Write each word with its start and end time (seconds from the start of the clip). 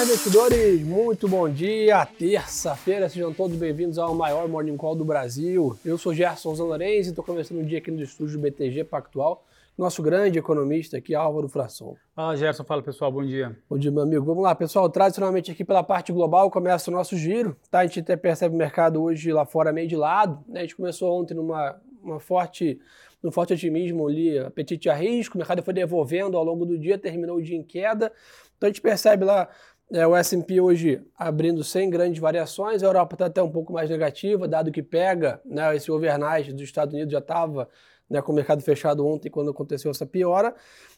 Olá, 0.00 0.06
investidores! 0.08 0.82
Muito 0.82 1.28
bom 1.28 1.46
dia! 1.46 2.06
Terça-feira, 2.06 3.06
sejam 3.06 3.34
todos 3.34 3.54
bem-vindos 3.54 3.98
ao 3.98 4.14
maior 4.14 4.48
Morning 4.48 4.74
Call 4.74 4.96
do 4.96 5.04
Brasil. 5.04 5.78
Eu 5.84 5.98
sou 5.98 6.14
Gerson 6.14 6.54
Zanorenzi 6.54 7.08
e 7.08 7.10
estou 7.10 7.22
começando 7.22 7.58
o 7.58 7.62
dia 7.62 7.76
aqui 7.76 7.90
no 7.90 8.02
estúdio 8.02 8.38
do 8.38 8.40
BTG 8.40 8.84
Pactual. 8.84 9.44
Nosso 9.76 10.02
grande 10.02 10.38
economista 10.38 10.96
aqui, 10.96 11.14
Álvaro 11.14 11.50
Frasson. 11.50 11.96
Fala, 12.16 12.34
Gerson. 12.34 12.64
Fala, 12.64 12.82
pessoal. 12.82 13.12
Bom 13.12 13.22
dia. 13.22 13.54
Bom 13.68 13.76
dia, 13.76 13.90
meu 13.90 14.02
amigo. 14.02 14.24
Vamos 14.24 14.42
lá, 14.42 14.54
pessoal. 14.54 14.88
Tradicionalmente 14.88 15.50
aqui 15.50 15.66
pela 15.66 15.82
parte 15.82 16.12
global 16.12 16.50
começa 16.50 16.90
o 16.90 16.94
nosso 16.94 17.14
giro. 17.14 17.54
Tá? 17.70 17.80
A 17.80 17.86
gente 17.86 18.00
até 18.00 18.16
percebe 18.16 18.54
o 18.54 18.58
mercado 18.58 19.02
hoje 19.02 19.30
lá 19.30 19.44
fora 19.44 19.70
meio 19.70 19.86
de 19.86 19.96
lado. 19.96 20.42
Né? 20.48 20.60
A 20.60 20.62
gente 20.62 20.76
começou 20.76 21.20
ontem 21.20 21.34
numa 21.34 21.78
uma 22.02 22.18
forte 22.18 22.80
um 23.22 23.30
forte 23.30 23.52
otimismo 23.52 24.08
ali, 24.08 24.38
apetite 24.38 24.88
a 24.88 24.94
risco, 24.94 25.34
o 25.34 25.38
mercado 25.38 25.62
foi 25.62 25.74
devolvendo 25.74 26.38
ao 26.38 26.42
longo 26.42 26.64
do 26.64 26.78
dia, 26.78 26.96
terminou 26.96 27.36
o 27.36 27.42
dia 27.42 27.54
em 27.54 27.62
queda. 27.62 28.10
Então 28.56 28.66
a 28.66 28.70
gente 28.72 28.80
percebe 28.80 29.24
lá 29.24 29.48
é, 29.92 30.06
o 30.06 30.14
S&P 30.14 30.60
hoje 30.60 31.02
abrindo 31.16 31.64
sem 31.64 31.90
grandes 31.90 32.20
variações, 32.20 32.82
a 32.82 32.86
Europa 32.86 33.14
está 33.14 33.26
até 33.26 33.42
um 33.42 33.50
pouco 33.50 33.72
mais 33.72 33.90
negativa, 33.90 34.46
dado 34.46 34.70
que 34.70 34.82
pega, 34.82 35.40
né, 35.44 35.74
esse 35.74 35.90
overnight 35.90 36.52
dos 36.52 36.62
Estados 36.62 36.94
Unidos 36.94 37.12
já 37.12 37.18
estava 37.18 37.68
né, 38.08 38.22
com 38.22 38.32
o 38.32 38.34
mercado 38.34 38.62
fechado 38.62 39.06
ontem 39.06 39.28
quando 39.28 39.50
aconteceu 39.50 39.90
essa 39.90 40.06
piora, 40.06 40.54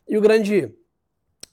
e 0.08 0.16
o 0.16 0.20
grande 0.20 0.74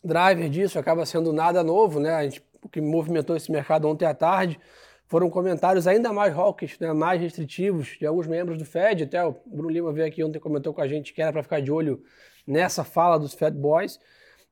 driver 0.03 0.49
disso 0.49 0.77
acaba 0.77 1.05
sendo 1.05 1.31
nada 1.31 1.63
novo, 1.63 1.99
né, 1.99 2.13
a 2.13 2.23
gente, 2.23 2.43
o 2.61 2.67
que 2.67 2.81
movimentou 2.81 3.35
esse 3.35 3.51
mercado 3.51 3.87
ontem 3.87 4.05
à 4.05 4.13
tarde 4.13 4.59
foram 5.07 5.29
comentários 5.29 5.87
ainda 5.87 6.13
mais 6.13 6.33
hawkish, 6.37 6.77
né, 6.79 6.91
mais 6.93 7.21
restritivos 7.21 7.97
de 7.97 8.05
alguns 8.05 8.27
membros 8.27 8.57
do 8.57 8.65
Fed, 8.65 9.03
até 9.03 9.23
o 9.25 9.35
Bruno 9.45 9.69
Lima 9.69 9.93
veio 9.93 10.07
aqui 10.07 10.23
ontem 10.23 10.39
comentou 10.39 10.73
com 10.73 10.81
a 10.81 10.87
gente 10.87 11.13
que 11.13 11.21
era 11.21 11.31
para 11.31 11.41
ficar 11.41 11.61
de 11.61 11.71
olho 11.71 12.03
nessa 12.45 12.83
fala 12.83 13.17
dos 13.17 13.33
Fed 13.33 13.57
Boys, 13.57 13.99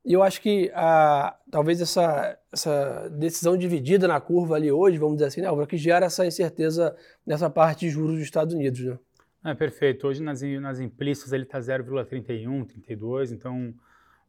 e 0.07 0.13
eu 0.13 0.23
acho 0.23 0.41
que 0.41 0.71
a, 0.73 1.35
talvez 1.51 1.81
essa, 1.81 2.39
essa 2.49 3.09
decisão 3.09 3.57
dividida 3.57 4.07
na 4.07 4.21
curva 4.21 4.55
ali 4.55 4.71
hoje, 4.71 4.97
vamos 4.97 5.15
dizer 5.15 5.27
assim, 5.27 5.41
né, 5.41 5.47
Álvaro, 5.47 5.67
que 5.67 5.75
gera 5.75 6.05
essa 6.05 6.25
incerteza 6.25 6.95
nessa 7.25 7.49
parte 7.49 7.81
de 7.81 7.89
juros 7.89 8.13
dos 8.13 8.23
Estados 8.23 8.53
Unidos, 8.53 8.79
né? 8.79 8.97
É, 9.43 9.53
perfeito. 9.53 10.07
Hoje 10.07 10.23
nas, 10.23 10.41
nas 10.41 10.79
implícitas 10.79 11.33
ele 11.33 11.43
está 11.43 11.59
0,31, 11.59 12.65
32, 12.65 13.33
então 13.33 13.69
o 13.69 13.73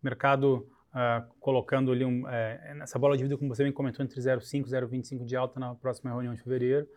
mercado 0.03 0.66
uh, 0.91 1.25
colocando 1.38 1.92
ali 1.92 2.05
um, 2.05 2.28
é, 2.28 2.77
essa 2.83 2.98
bola 2.98 3.16
de 3.16 3.22
vida, 3.22 3.36
como 3.36 3.55
você 3.55 3.62
bem 3.62 3.72
comentou, 3.72 4.05
entre 4.05 4.20
0,5 4.20 4.66
e 4.66 4.70
0,25 4.70 5.25
de 5.25 5.36
alta 5.36 5.60
na 5.60 5.77
próxima 5.77 6.10
reunião 6.10 6.34
de 6.34 6.42
fevereiro. 6.42 6.88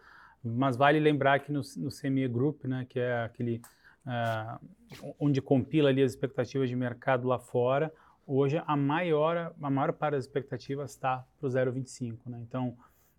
Mas 0.44 0.76
vale 0.76 1.00
lembrar 1.00 1.40
que 1.40 1.52
no, 1.52 1.62
no 1.78 1.90
CME 1.90 2.28
Group, 2.28 2.66
né, 2.66 2.88
que 2.90 3.00
é 3.00 3.26
aquele 3.26 3.62
uh, 4.08 5.14
onde 5.20 5.40
compila 5.40 5.90
ali 5.90 6.02
as 6.02 6.14
expectativas 6.14 6.68
de 6.68 6.76
mercado 6.76 7.28
lá 7.28 7.38
fora, 7.38 7.94
hoje 8.34 8.62
a 8.66 8.78
maior, 8.78 9.54
a 9.62 9.70
maior 9.70 9.92
parte 9.94 10.14
das 10.14 10.26
expectativas 10.26 10.92
está 10.92 11.26
para 11.40 11.48
o 11.48 11.50
0,25. 11.50 12.18
Né? 12.28 12.40
Então, 12.48 12.70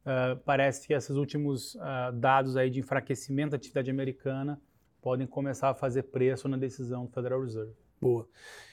uh, 0.06 0.36
parece 0.44 0.86
que 0.86 0.94
esses 0.94 1.16
últimos 1.16 1.74
uh, 1.74 2.12
dados 2.14 2.56
aí 2.56 2.70
de 2.70 2.80
enfraquecimento 2.80 3.50
da 3.50 3.56
atividade 3.56 3.90
americana 3.90 4.60
podem 5.00 5.26
começar 5.26 5.70
a 5.70 5.74
fazer 5.74 6.04
preço 6.04 6.48
na 6.48 6.56
decisão 6.56 7.04
do 7.04 7.12
Federal 7.12 7.42
Reserve. 7.42 7.72
Boa. 8.00 8.26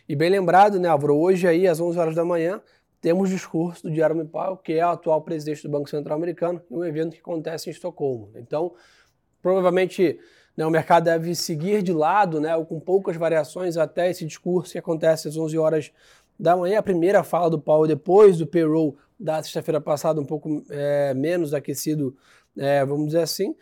E 0.07 0.15
bem 0.15 0.29
lembrado, 0.29 0.79
né, 0.79 0.87
Álvaro? 0.87 1.15
Hoje 1.17 1.47
aí, 1.47 1.67
às 1.67 1.79
11 1.79 1.99
horas 1.99 2.15
da 2.15 2.23
manhã, 2.23 2.61
temos 3.01 3.29
discurso 3.29 3.83
do 3.83 3.93
Jerome 3.93 4.25
Powell, 4.25 4.57
que 4.57 4.73
é 4.73 4.85
o 4.85 4.89
atual 4.89 5.21
presidente 5.21 5.63
do 5.63 5.69
Banco 5.69 5.89
Central 5.89 6.17
Americano, 6.17 6.61
em 6.69 6.75
um 6.75 6.85
evento 6.85 7.13
que 7.13 7.19
acontece 7.19 7.69
em 7.69 7.71
Estocolmo. 7.71 8.31
Então, 8.35 8.73
provavelmente 9.41 10.19
né, 10.59 10.65
o 10.65 10.69
mercado 10.69 11.05
deve 11.05 11.33
seguir 11.35 11.81
de 11.81 11.93
lado, 11.93 12.41
né, 12.41 12.53
ou 12.53 12.65
com 12.65 12.79
poucas 12.81 13.15
variações 13.15 13.77
até 13.77 14.09
esse 14.09 14.25
discurso 14.25 14.73
que 14.73 14.77
acontece 14.77 15.29
às 15.29 15.37
11 15.37 15.57
horas 15.57 15.91
da 16.39 16.55
manhã, 16.55 16.79
a 16.79 16.83
primeira 16.83 17.23
fala 17.23 17.49
do 17.49 17.59
Paulo 17.59 17.85
depois 17.85 18.37
do 18.37 18.47
payroll 18.47 18.97
da 19.19 19.43
sexta-feira 19.43 19.81
passada, 19.81 20.21
um 20.21 20.25
pouco 20.25 20.63
é, 20.69 21.13
menos 21.13 21.53
aquecido, 21.53 22.15
é, 22.57 22.85
vamos 22.85 23.07
dizer 23.07 23.21
assim. 23.21 23.53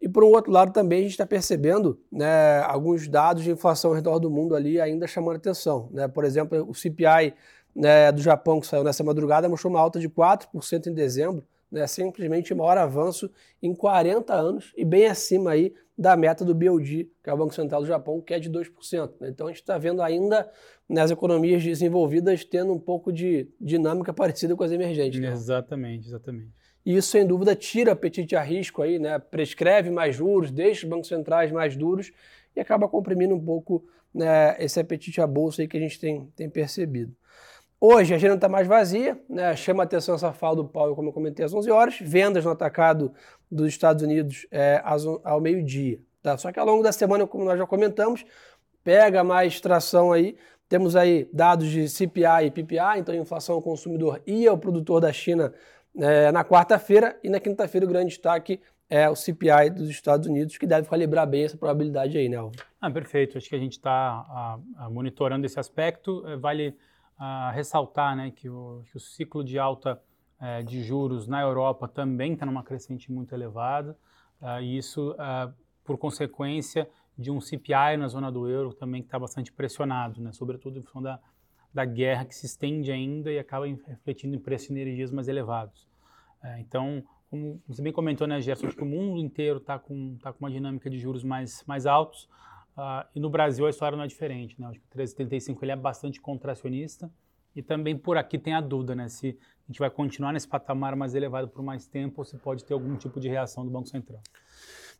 E 0.00 0.08
por 0.08 0.24
um 0.24 0.28
outro 0.28 0.50
lado 0.50 0.72
também 0.72 1.00
a 1.00 1.02
gente 1.02 1.12
está 1.12 1.26
percebendo 1.26 2.00
né, 2.10 2.60
alguns 2.62 3.06
dados 3.06 3.44
de 3.44 3.50
inflação 3.50 3.90
ao 3.90 3.94
redor 3.94 4.18
do 4.18 4.30
mundo 4.30 4.56
ali 4.56 4.80
ainda 4.80 5.06
chamando 5.06 5.36
atenção. 5.36 5.88
Né? 5.92 6.08
Por 6.08 6.24
exemplo, 6.24 6.66
o 6.68 6.74
CPI 6.74 7.34
né, 7.76 8.10
do 8.10 8.20
Japão 8.20 8.60
que 8.60 8.66
saiu 8.66 8.82
nessa 8.82 9.04
madrugada 9.04 9.48
mostrou 9.48 9.72
uma 9.72 9.80
alta 9.80 10.00
de 10.00 10.08
4% 10.08 10.86
em 10.86 10.94
dezembro, 10.94 11.44
né, 11.72 11.86
simplesmente 11.86 12.54
maior 12.54 12.76
avanço 12.76 13.30
em 13.62 13.74
40 13.74 14.34
anos 14.34 14.72
e 14.76 14.84
bem 14.84 15.06
acima 15.06 15.52
aí 15.52 15.74
da 15.96 16.16
meta 16.16 16.44
do 16.44 16.54
BOD, 16.54 17.10
que 17.22 17.30
é 17.30 17.32
o 17.32 17.36
Banco 17.36 17.54
Central 17.54 17.80
do 17.80 17.86
Japão, 17.86 18.20
que 18.20 18.34
é 18.34 18.38
de 18.38 18.50
2%. 18.50 19.12
Né? 19.18 19.30
Então 19.30 19.46
a 19.46 19.50
gente 19.50 19.60
está 19.60 19.78
vendo 19.78 20.02
ainda 20.02 20.50
nas 20.88 21.10
economias 21.10 21.62
desenvolvidas 21.62 22.44
tendo 22.44 22.72
um 22.72 22.78
pouco 22.78 23.10
de 23.10 23.48
dinâmica 23.58 24.12
parecida 24.14 24.54
com 24.54 24.62
as 24.62 24.70
emergentes. 24.70 25.18
Né? 25.18 25.32
Exatamente, 25.32 26.06
exatamente. 26.06 26.50
E 26.84 26.96
isso, 26.96 27.08
sem 27.08 27.26
dúvida, 27.26 27.54
tira 27.54 27.92
apetite 27.92 28.36
a 28.36 28.42
risco 28.42 28.82
aí, 28.82 28.98
né? 28.98 29.18
prescreve 29.18 29.90
mais 29.90 30.16
juros, 30.16 30.50
deixa 30.50 30.84
os 30.84 30.90
bancos 30.90 31.08
centrais 31.08 31.50
mais 31.50 31.76
duros 31.76 32.12
e 32.54 32.60
acaba 32.60 32.88
comprimindo 32.88 33.34
um 33.34 33.42
pouco 33.42 33.84
né, 34.12 34.56
esse 34.58 34.78
apetite 34.78 35.20
à 35.20 35.26
bolsa 35.26 35.62
aí 35.62 35.68
que 35.68 35.76
a 35.76 35.80
gente 35.80 35.98
tem, 35.98 36.26
tem 36.36 36.50
percebido. 36.50 37.14
Hoje 37.84 38.12
a 38.12 38.16
agenda 38.16 38.36
está 38.36 38.48
mais 38.48 38.68
vazia, 38.68 39.20
né? 39.28 39.56
chama 39.56 39.82
a 39.82 39.84
atenção 39.84 40.14
essa 40.14 40.32
fala 40.32 40.54
do 40.54 40.64
Paulo, 40.64 40.94
como 40.94 41.08
eu 41.08 41.12
comentei, 41.12 41.44
às 41.44 41.52
11 41.52 41.68
horas, 41.68 41.98
vendas 42.00 42.44
no 42.44 42.52
atacado 42.52 43.12
dos 43.50 43.66
Estados 43.66 44.04
Unidos 44.04 44.46
é, 44.52 44.80
ao 45.24 45.40
meio-dia. 45.40 45.98
Tá? 46.22 46.36
Só 46.36 46.52
que 46.52 46.60
ao 46.60 46.64
longo 46.64 46.84
da 46.84 46.92
semana, 46.92 47.26
como 47.26 47.44
nós 47.44 47.58
já 47.58 47.66
comentamos, 47.66 48.24
pega 48.84 49.24
mais 49.24 49.60
tração 49.60 50.12
aí. 50.12 50.36
Temos 50.68 50.94
aí 50.94 51.28
dados 51.32 51.66
de 51.66 51.88
CPI 51.88 52.46
e 52.46 52.50
PPI, 52.52 52.98
então 53.00 53.12
inflação 53.16 53.56
ao 53.56 53.60
consumidor 53.60 54.22
e 54.24 54.46
ao 54.46 54.56
produtor 54.56 55.00
da 55.00 55.12
China 55.12 55.52
é, 55.98 56.30
na 56.30 56.44
quarta-feira, 56.44 57.18
e 57.20 57.28
na 57.28 57.40
quinta-feira 57.40 57.84
o 57.84 57.88
grande 57.88 58.10
destaque 58.10 58.60
é 58.88 59.10
o 59.10 59.16
CPI 59.16 59.70
dos 59.70 59.90
Estados 59.90 60.28
Unidos, 60.28 60.56
que 60.56 60.68
deve 60.68 60.88
calibrar 60.88 61.26
bem 61.26 61.46
essa 61.46 61.56
probabilidade 61.56 62.16
aí, 62.16 62.28
né, 62.28 62.36
Alvo? 62.36 62.54
Ah, 62.80 62.92
perfeito. 62.92 63.38
Acho 63.38 63.48
que 63.48 63.56
a 63.56 63.58
gente 63.58 63.72
está 63.72 64.56
monitorando 64.88 65.44
esse 65.44 65.58
aspecto. 65.58 66.24
É, 66.28 66.36
vale 66.36 66.76
a 67.18 67.50
ressaltar 67.50 68.16
né, 68.16 68.30
que, 68.30 68.48
o, 68.48 68.82
que 68.90 68.96
o 68.96 69.00
ciclo 69.00 69.44
de 69.44 69.58
alta 69.58 70.00
é, 70.40 70.60
de 70.60 70.82
juros 70.82 71.28
na 71.28 71.40
Europa 71.40 71.86
também 71.86 72.32
está 72.32 72.44
numa 72.44 72.64
crescente 72.64 73.12
muito 73.12 73.32
elevada, 73.32 73.96
uh, 74.40 74.60
e 74.60 74.76
isso, 74.76 75.12
uh, 75.12 75.54
por 75.84 75.96
consequência 75.96 76.90
de 77.16 77.30
um 77.30 77.40
CPI 77.40 77.96
na 77.96 78.08
zona 78.08 78.30
do 78.32 78.48
euro 78.48 78.74
também 78.74 79.02
que 79.02 79.06
está 79.06 79.20
bastante 79.20 79.52
pressionado, 79.52 80.20
né, 80.20 80.32
sobretudo 80.32 80.80
em 80.80 80.82
função 80.82 81.00
da, 81.00 81.20
da 81.72 81.84
guerra 81.84 82.24
que 82.24 82.34
se 82.34 82.46
estende 82.46 82.90
ainda 82.90 83.30
e 83.30 83.38
acaba 83.38 83.66
refletindo 83.66 84.34
em 84.34 84.38
preços 84.40 84.74
de 84.74 84.80
energias 84.80 85.12
mais 85.12 85.28
elevados. 85.28 85.86
Então, 86.58 87.04
como 87.30 87.62
você 87.68 87.80
bem 87.80 87.92
comentou, 87.92 88.26
né, 88.26 88.40
Gerson, 88.40 88.66
acho 88.66 88.76
que 88.76 88.82
o 88.82 88.86
mundo 88.86 89.20
inteiro 89.20 89.58
está 89.58 89.78
com, 89.78 90.16
tá 90.20 90.32
com 90.32 90.44
uma 90.44 90.50
dinâmica 90.50 90.90
de 90.90 90.98
juros 90.98 91.22
mais, 91.22 91.62
mais 91.68 91.86
altos, 91.86 92.28
Uh, 92.76 93.06
e 93.14 93.20
no 93.20 93.28
Brasil 93.28 93.66
a 93.66 93.70
história 93.70 93.96
não 93.96 94.04
é 94.04 94.06
diferente, 94.06 94.58
né? 94.60 94.66
Acho 94.68 94.78
que 94.78 94.86
o 94.86 94.96
1375 94.96 95.64
ele 95.64 95.72
é 95.72 95.76
bastante 95.76 96.20
contracionista 96.20 97.10
e 97.54 97.62
também 97.62 97.96
por 97.96 98.16
aqui 98.16 98.38
tem 98.38 98.54
a 98.54 98.60
dúvida, 98.60 98.94
né? 98.94 99.08
Se 99.08 99.38
a 99.68 99.72
gente 99.72 99.78
vai 99.78 99.90
continuar 99.90 100.32
nesse 100.32 100.48
patamar 100.48 100.96
mais 100.96 101.14
elevado 101.14 101.48
por 101.48 101.62
mais 101.62 101.86
tempo 101.86 102.20
ou 102.20 102.24
se 102.24 102.36
pode 102.38 102.64
ter 102.64 102.72
algum 102.72 102.96
tipo 102.96 103.20
de 103.20 103.28
reação 103.28 103.64
do 103.64 103.70
Banco 103.70 103.88
Central. 103.88 104.20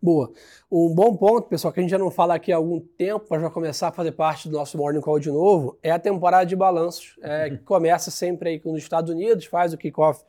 Boa. 0.03 0.33
Um 0.71 0.93
bom 0.93 1.17
ponto, 1.17 1.49
pessoal, 1.49 1.73
que 1.73 1.79
a 1.79 1.83
gente 1.83 1.93
já 1.93 1.99
não 1.99 2.11
fala 2.11 2.35
aqui 2.35 2.53
há 2.53 2.57
algum 2.57 2.81
tempo, 2.81 3.27
para 3.27 3.41
já 3.41 3.49
começar 3.49 3.89
a 3.89 3.93
fazer 3.93 4.13
parte 4.13 4.49
do 4.49 4.57
nosso 4.57 4.77
Morning 4.77 5.01
Call 5.01 5.21
de 5.21 5.31
novo, 5.31 5.79
é 5.81 5.93
a 5.93 5.99
temporada 5.99 6.45
de 6.45 6.57
balanços, 6.57 7.17
é, 7.23 7.51
que 7.57 7.59
começa 7.59 8.11
sempre 8.11 8.51
aí 8.51 8.61
com 8.61 8.73
os 8.73 8.83
Estados 8.83 9.11
Unidos, 9.11 9.45
faz 9.47 9.73
o 9.73 9.79
kickoff 9.79 10.25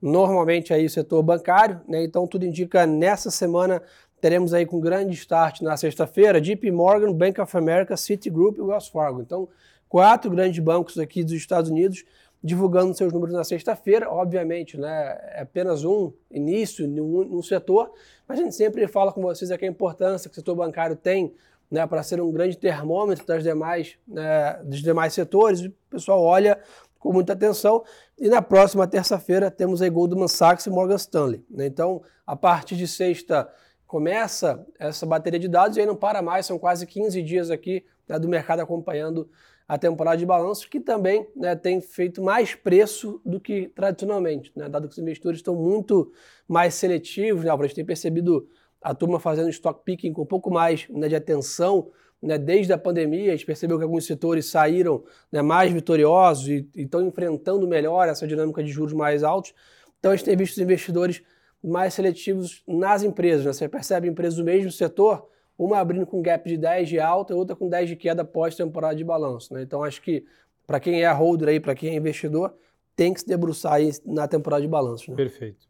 normalmente 0.00 0.72
aí 0.72 0.86
o 0.86 0.90
setor 0.90 1.22
bancário, 1.22 1.80
né? 1.86 2.02
Então 2.04 2.26
tudo 2.26 2.46
indica 2.46 2.86
nessa 2.86 3.30
semana 3.30 3.82
teremos 4.20 4.52
aí 4.54 4.66
com 4.66 4.80
grande 4.80 5.14
start 5.14 5.60
na 5.60 5.76
sexta-feira 5.76 6.40
JP 6.40 6.70
Morgan, 6.70 7.12
Bank 7.12 7.40
of 7.40 7.56
America, 7.56 7.96
Citigroup 7.96 8.58
e 8.58 8.60
Wells 8.60 8.88
Fargo. 8.88 9.20
Então, 9.20 9.48
quatro 9.88 10.30
grandes 10.30 10.58
bancos 10.62 10.98
aqui 10.98 11.22
dos 11.22 11.32
Estados 11.32 11.70
Unidos 11.70 12.04
divulgando 12.42 12.94
seus 12.94 13.12
números 13.12 13.34
na 13.34 13.44
sexta-feira. 13.44 14.10
Obviamente, 14.10 14.78
né, 14.78 15.18
é 15.32 15.42
apenas 15.42 15.84
um 15.84 16.12
início 16.30 16.86
num, 16.86 17.42
setor, 17.42 17.92
mas 18.26 18.38
a 18.38 18.42
gente 18.42 18.54
sempre 18.54 18.86
fala 18.86 19.12
com 19.12 19.22
vocês 19.22 19.50
aqui 19.50 19.64
a 19.64 19.68
importância 19.68 20.28
que 20.28 20.34
o 20.34 20.40
setor 20.40 20.54
bancário 20.54 20.96
tem 20.96 21.34
né, 21.70 21.86
para 21.86 22.02
ser 22.02 22.20
um 22.20 22.30
grande 22.30 22.56
termômetro 22.56 23.26
das 23.26 23.42
demais, 23.42 23.96
né, 24.06 24.60
dos 24.64 24.80
demais 24.82 25.12
setores. 25.12 25.62
O 25.62 25.72
pessoal 25.90 26.22
olha 26.22 26.58
com 26.98 27.12
muita 27.12 27.32
atenção. 27.32 27.84
E 28.18 28.28
na 28.28 28.42
próxima 28.42 28.86
terça-feira 28.86 29.50
temos 29.50 29.82
aí 29.82 29.90
Goldman 29.90 30.28
Sachs 30.28 30.66
e 30.66 30.70
Morgan 30.70 30.96
Stanley. 30.96 31.44
Né? 31.50 31.66
Então, 31.66 32.02
a 32.26 32.36
partir 32.36 32.76
de 32.76 32.86
sexta 32.86 33.48
começa 33.88 34.66
essa 34.78 35.06
bateria 35.06 35.40
de 35.40 35.48
dados 35.48 35.76
e 35.76 35.80
aí 35.80 35.86
não 35.86 35.96
para 35.96 36.20
mais, 36.20 36.44
são 36.44 36.58
quase 36.58 36.86
15 36.86 37.22
dias 37.22 37.50
aqui 37.50 37.82
né, 38.06 38.18
do 38.18 38.28
mercado 38.28 38.60
acompanhando 38.60 39.28
a 39.66 39.78
temporada 39.78 40.18
de 40.18 40.26
balanço, 40.26 40.68
que 40.68 40.78
também 40.78 41.26
né, 41.34 41.56
tem 41.56 41.80
feito 41.80 42.22
mais 42.22 42.54
preço 42.54 43.20
do 43.24 43.40
que 43.40 43.68
tradicionalmente, 43.74 44.52
né, 44.54 44.68
dado 44.68 44.88
que 44.88 44.92
os 44.92 44.98
investidores 44.98 45.38
estão 45.38 45.54
muito 45.54 46.12
mais 46.46 46.74
seletivos, 46.74 47.44
né, 47.44 47.50
a 47.50 47.62
gente 47.62 47.74
tem 47.74 47.84
percebido 47.84 48.46
a 48.80 48.94
turma 48.94 49.18
fazendo 49.18 49.48
stock 49.48 49.82
picking 49.84 50.12
com 50.12 50.22
um 50.22 50.26
pouco 50.26 50.50
mais 50.50 50.86
né, 50.90 51.08
de 51.08 51.16
atenção, 51.16 51.90
né, 52.20 52.36
desde 52.36 52.72
a 52.74 52.78
pandemia, 52.78 53.32
a 53.32 53.36
gente 53.36 53.46
percebeu 53.46 53.78
que 53.78 53.84
alguns 53.84 54.04
setores 54.04 54.50
saíram 54.50 55.02
né, 55.32 55.40
mais 55.40 55.72
vitoriosos 55.72 56.46
e 56.46 56.68
estão 56.74 57.06
enfrentando 57.06 57.66
melhor 57.66 58.06
essa 58.06 58.26
dinâmica 58.26 58.62
de 58.62 58.70
juros 58.70 58.92
mais 58.92 59.24
altos, 59.24 59.54
Então 59.98 60.12
a 60.12 60.16
gente 60.16 60.26
tem 60.26 60.36
visto 60.36 60.52
os 60.52 60.62
investidores 60.62 61.22
mais 61.62 61.94
seletivos 61.94 62.62
nas 62.66 63.02
empresas. 63.02 63.44
Né? 63.44 63.52
Você 63.52 63.68
percebe 63.68 64.08
empresas 64.08 64.36
do 64.36 64.44
mesmo 64.44 64.70
setor, 64.70 65.28
uma 65.58 65.78
abrindo 65.78 66.06
com 66.06 66.22
gap 66.22 66.48
de 66.48 66.56
10 66.56 66.88
de 66.88 67.00
alta 67.00 67.32
e 67.32 67.36
outra 67.36 67.56
com 67.56 67.68
10 67.68 67.88
de 67.88 67.96
queda 67.96 68.22
após 68.22 68.54
temporada 68.54 68.94
de 68.94 69.04
balanço. 69.04 69.52
Né? 69.52 69.62
Então 69.62 69.82
acho 69.82 70.00
que 70.00 70.24
para 70.66 70.78
quem 70.78 71.02
é 71.02 71.10
holder 71.10 71.48
aí, 71.48 71.60
para 71.60 71.74
quem 71.74 71.90
é 71.90 71.94
investidor, 71.94 72.54
tem 72.94 73.12
que 73.12 73.20
se 73.20 73.26
debruçar 73.26 73.74
aí 73.74 73.90
na 74.04 74.28
temporada 74.28 74.62
de 74.62 74.68
balanço. 74.68 75.10
Né? 75.10 75.16
Perfeito. 75.16 75.66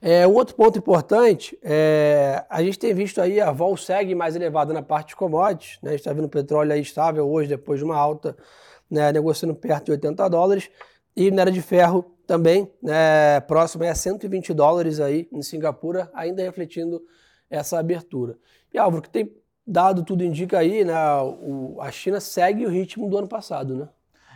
É, 0.00 0.26
um 0.26 0.34
outro 0.34 0.54
ponto 0.54 0.78
importante, 0.78 1.58
é, 1.62 2.44
a 2.50 2.62
gente 2.62 2.78
tem 2.78 2.92
visto 2.92 3.20
aí 3.20 3.40
a 3.40 3.50
vol 3.50 3.76
segue 3.76 4.14
mais 4.14 4.36
elevada 4.36 4.72
na 4.74 4.82
parte 4.82 5.08
de 5.08 5.16
commodities, 5.16 5.78
né? 5.82 5.90
a 5.90 5.92
gente 5.92 6.00
está 6.00 6.12
vendo 6.12 6.26
o 6.26 6.28
petróleo 6.28 6.72
aí 6.72 6.80
estável 6.80 7.26
hoje, 7.28 7.48
depois 7.48 7.78
de 7.78 7.84
uma 7.84 7.96
alta, 7.96 8.36
né, 8.90 9.10
negociando 9.10 9.54
perto 9.54 9.86
de 9.86 9.92
80 9.92 10.28
dólares, 10.28 10.70
e 11.16 11.30
minério 11.30 11.52
de 11.52 11.62
ferro 11.62 12.15
também, 12.26 12.70
né, 12.82 13.40
próximo 13.40 13.84
a 13.84 13.94
120 13.94 14.52
dólares 14.52 15.00
aí 15.00 15.28
em 15.32 15.42
Singapura, 15.42 16.10
ainda 16.14 16.42
refletindo 16.42 17.02
essa 17.48 17.78
abertura. 17.78 18.36
E 18.72 18.78
Álvaro, 18.78 19.02
que 19.02 19.10
tem 19.10 19.32
dado 19.66 20.04
tudo 20.04 20.24
indica 20.24 20.58
aí, 20.58 20.84
né, 20.84 20.94
o, 21.22 21.78
a 21.80 21.90
China 21.90 22.20
segue 22.20 22.66
o 22.66 22.68
ritmo 22.68 23.08
do 23.08 23.18
ano 23.18 23.28
passado, 23.28 23.74
né? 23.76 23.88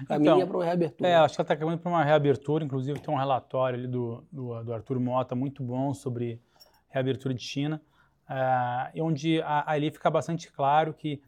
Caminha 0.07 0.35
então, 0.35 0.49
para 0.49 0.57
uma 0.57 0.65
reabertura. 0.65 1.09
É, 1.09 1.17
acho 1.17 1.35
que 1.35 1.41
ela 1.41 1.45
está 1.45 1.57
caminhando 1.57 1.83
para 1.83 1.91
uma 1.91 2.03
reabertura, 2.03 2.65
inclusive 2.65 3.01
tem 3.01 3.13
um 3.13 3.19
relatório 3.19 3.79
ali 3.79 3.87
do, 3.87 4.25
do, 4.33 4.63
do 4.65 4.73
Arthur 4.73 4.99
Mota 4.99 5.35
muito 5.35 5.63
bom 5.63 5.93
sobre 5.93 6.41
reabertura 6.89 7.35
de 7.35 7.43
China, 7.43 7.81
uh, 8.29 9.05
onde 9.05 9.43
ali 9.43 9.91
fica 9.91 10.11
bastante 10.11 10.51
claro 10.51 10.95
que 10.95 11.23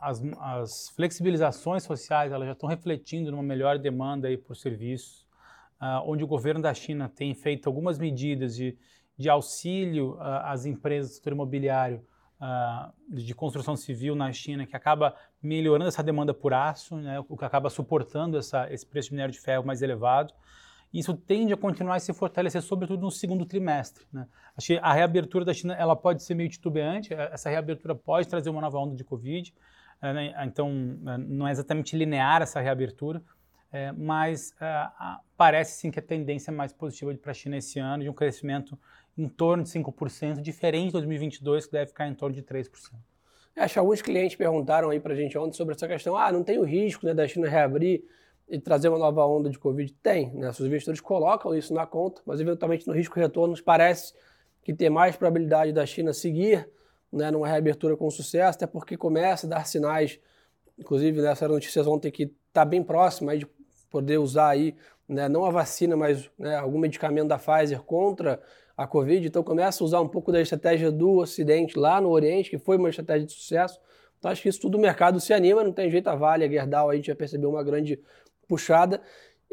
as, 0.00 0.22
as, 0.40 0.88
flexibilizações 0.90 1.82
sociais 1.82 2.30
elas 2.30 2.46
já 2.46 2.52
estão 2.52 2.68
refletindo 2.68 3.30
numa 3.32 3.42
melhor 3.42 3.76
demanda 3.76 4.28
aí 4.28 4.36
por 4.36 4.54
serviços, 4.54 5.26
uh, 5.82 6.08
onde 6.08 6.22
o 6.22 6.26
governo 6.26 6.62
da 6.62 6.72
China 6.72 7.08
tem 7.08 7.34
feito 7.34 7.68
algumas 7.68 7.98
medidas 7.98 8.54
de, 8.54 8.78
de 9.18 9.28
auxílio 9.28 10.12
uh, 10.12 10.44
às 10.44 10.64
empresas 10.64 11.10
do 11.10 11.14
setor 11.14 11.32
imobiliário 11.32 12.04
uh, 12.40 12.92
de 13.12 13.34
construção 13.34 13.76
civil 13.76 14.14
na 14.14 14.32
China, 14.32 14.64
que 14.64 14.76
acaba 14.76 15.14
melhorando 15.42 15.88
essa 15.88 16.02
demanda 16.02 16.32
por 16.32 16.54
aço, 16.54 16.96
né, 16.96 17.18
o 17.28 17.36
que 17.36 17.44
acaba 17.44 17.68
suportando 17.68 18.38
essa, 18.38 18.72
esse 18.72 18.86
preço 18.86 19.08
de 19.08 19.14
minério 19.14 19.32
de 19.32 19.40
ferro 19.40 19.66
mais 19.66 19.82
elevado. 19.82 20.32
Isso 20.92 21.14
tende 21.14 21.54
a 21.54 21.56
continuar 21.56 21.96
a 21.96 21.98
se 21.98 22.12
fortalecer, 22.12 22.60
sobretudo 22.60 23.00
no 23.00 23.10
segundo 23.10 23.46
trimestre. 23.46 24.04
Né? 24.12 24.26
A 24.82 24.92
reabertura 24.92 25.42
da 25.44 25.54
China 25.54 25.74
ela 25.74 25.96
pode 25.96 26.22
ser 26.22 26.34
meio 26.34 26.50
titubeante, 26.50 27.14
é, 27.14 27.30
essa 27.32 27.48
reabertura 27.48 27.94
pode 27.94 28.28
trazer 28.28 28.50
uma 28.50 28.60
nova 28.60 28.78
onda 28.78 28.94
de 28.94 29.02
Covid, 29.02 29.54
é, 30.02 30.12
né? 30.12 30.34
então 30.44 30.70
é, 31.06 31.18
não 31.18 31.48
é 31.48 31.50
exatamente 31.50 31.96
linear 31.96 32.42
essa 32.42 32.60
reabertura, 32.60 33.22
é, 33.72 33.90
mas 33.92 34.54
é, 34.60 34.86
parece 35.36 35.80
sim 35.80 35.90
que 35.90 35.98
a 35.98 36.02
tendência 36.02 36.50
é 36.50 36.54
mais 36.54 36.72
positiva 36.72 37.14
para 37.14 37.30
a 37.30 37.34
China 37.34 37.56
esse 37.56 37.78
ano, 37.78 38.02
de 38.02 38.10
um 38.10 38.12
crescimento 38.12 38.78
em 39.16 39.28
torno 39.28 39.62
de 39.62 39.70
5%, 39.70 40.40
diferente 40.40 40.86
de 40.86 40.92
2022, 40.92 41.66
que 41.66 41.72
deve 41.72 41.86
ficar 41.86 42.06
em 42.06 42.14
torno 42.14 42.34
de 42.34 42.42
3%. 42.42 42.68
Acho 43.56 43.74
que 43.74 43.78
alguns 43.78 44.00
clientes 44.00 44.36
perguntaram 44.36 44.90
aí 44.90 45.00
para 45.00 45.12
a 45.12 45.16
gente 45.16 45.36
ontem 45.36 45.56
sobre 45.56 45.74
essa 45.74 45.86
questão, 45.86 46.16
ah, 46.16 46.30
não 46.32 46.42
tem 46.42 46.58
o 46.58 46.64
risco 46.64 47.04
né, 47.04 47.12
da 47.12 47.26
China 47.26 47.48
reabrir 47.48 48.02
e 48.48 48.58
trazer 48.58 48.88
uma 48.88 48.98
nova 48.98 49.24
onda 49.26 49.50
de 49.50 49.58
Covid? 49.58 49.92
Tem, 50.02 50.30
né? 50.34 50.50
Os 50.50 50.60
investidores 50.60 51.00
colocam 51.00 51.54
isso 51.54 51.72
na 51.72 51.86
conta, 51.86 52.22
mas 52.26 52.40
eventualmente 52.40 52.86
no 52.86 52.92
risco 52.92 53.18
retorno 53.18 53.54
parece 53.62 54.14
que 54.62 54.72
tem 54.72 54.88
mais 54.88 55.16
probabilidade 55.16 55.72
da 55.72 55.84
China 55.84 56.12
seguir 56.12 56.68
né, 57.12 57.30
numa 57.30 57.46
reabertura 57.46 57.96
com 57.96 58.10
sucesso, 58.10 58.56
até 58.56 58.66
porque 58.66 58.96
começa 58.96 59.46
a 59.46 59.50
dar 59.50 59.66
sinais, 59.66 60.18
inclusive 60.78 61.20
nessa 61.20 61.46
né, 61.46 61.54
notícia 61.54 61.82
ontem 61.82 62.10
que 62.10 62.34
está 62.48 62.64
bem 62.64 62.82
próxima 62.82 63.36
de 63.36 63.46
poder 63.92 64.18
usar 64.18 64.48
aí, 64.48 64.74
né, 65.06 65.28
não 65.28 65.44
a 65.44 65.50
vacina, 65.50 65.94
mas 65.96 66.30
né, 66.38 66.56
algum 66.56 66.78
medicamento 66.78 67.28
da 67.28 67.38
Pfizer 67.38 67.82
contra 67.82 68.40
a 68.76 68.86
Covid. 68.86 69.26
Então 69.26 69.44
começa 69.44 69.84
a 69.84 69.84
usar 69.84 70.00
um 70.00 70.08
pouco 70.08 70.32
da 70.32 70.40
estratégia 70.40 70.90
do 70.90 71.18
Ocidente 71.18 71.78
lá 71.78 72.00
no 72.00 72.08
Oriente, 72.08 72.50
que 72.50 72.58
foi 72.58 72.78
uma 72.78 72.88
estratégia 72.88 73.26
de 73.26 73.32
sucesso. 73.32 73.78
Então 74.18 74.30
acho 74.30 74.40
que 74.42 74.48
isso 74.48 74.60
tudo 74.60 74.78
o 74.78 74.80
mercado 74.80 75.20
se 75.20 75.34
anima, 75.34 75.62
não 75.62 75.72
tem 75.72 75.90
jeito, 75.90 76.08
a 76.08 76.14
Vale, 76.14 76.44
a 76.44 76.48
Gerdau, 76.48 76.88
a 76.88 76.96
gente 76.96 77.06
já 77.06 77.14
percebeu 77.14 77.50
uma 77.50 77.62
grande 77.62 78.00
puxada. 78.48 79.00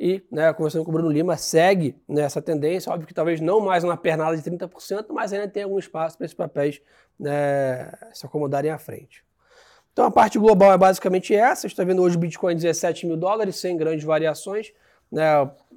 E, 0.02 0.24
né, 0.32 0.54
conversando 0.54 0.86
com 0.86 0.92
o 0.92 0.94
Bruno 0.94 1.10
Lima, 1.10 1.36
segue 1.36 1.94
nessa 2.08 2.42
tendência. 2.42 2.90
Óbvio 2.90 3.06
que 3.06 3.14
talvez 3.14 3.42
não 3.42 3.60
mais 3.60 3.84
uma 3.84 3.98
pernada 3.98 4.38
de 4.38 4.42
30%, 4.50 5.08
mas 5.10 5.34
ainda 5.34 5.50
tem 5.50 5.64
algum 5.64 5.78
espaço 5.78 6.18
para 6.18 6.26
esses 6.26 6.38
papéis 6.38 6.82
né, 7.20 7.92
se 8.14 8.26
acomodarem 8.26 8.72
à 8.72 8.78
frente. 8.78 9.26
Então 9.94 10.06
a 10.06 10.12
parte 10.12 10.40
global 10.40 10.72
é 10.72 10.78
basicamente 10.78 11.34
essa. 11.34 11.68
está 11.68 11.84
vendo 11.84 12.02
hoje 12.02 12.16
o 12.16 12.20
Bitcoin 12.20 12.56
17 12.56 13.06
mil 13.06 13.18
dólares, 13.18 13.58
sem 13.58 13.76
grandes 13.76 14.06
variações. 14.06 14.72
Né, 15.12 15.24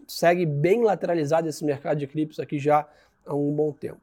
segue 0.07 0.45
bem 0.45 0.83
lateralizado 0.83 1.49
esse 1.49 1.65
mercado 1.65 1.99
de 1.99 2.07
criptos 2.07 2.39
aqui 2.39 2.59
já 2.59 2.87
há 3.27 3.35
um 3.35 3.53
bom 3.53 3.73
tempo. 3.73 4.01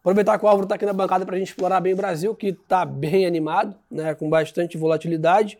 Aproveitar 0.00 0.38
que 0.38 0.44
o 0.44 0.48
Álvaro 0.48 0.66
está 0.66 0.76
aqui 0.76 0.86
na 0.86 0.92
bancada 0.92 1.26
para 1.26 1.34
a 1.34 1.38
gente 1.38 1.48
explorar 1.48 1.80
bem 1.80 1.92
o 1.92 1.96
Brasil, 1.96 2.34
que 2.34 2.48
está 2.48 2.84
bem 2.84 3.26
animado, 3.26 3.74
né, 3.90 4.14
com 4.14 4.30
bastante 4.30 4.78
volatilidade. 4.78 5.58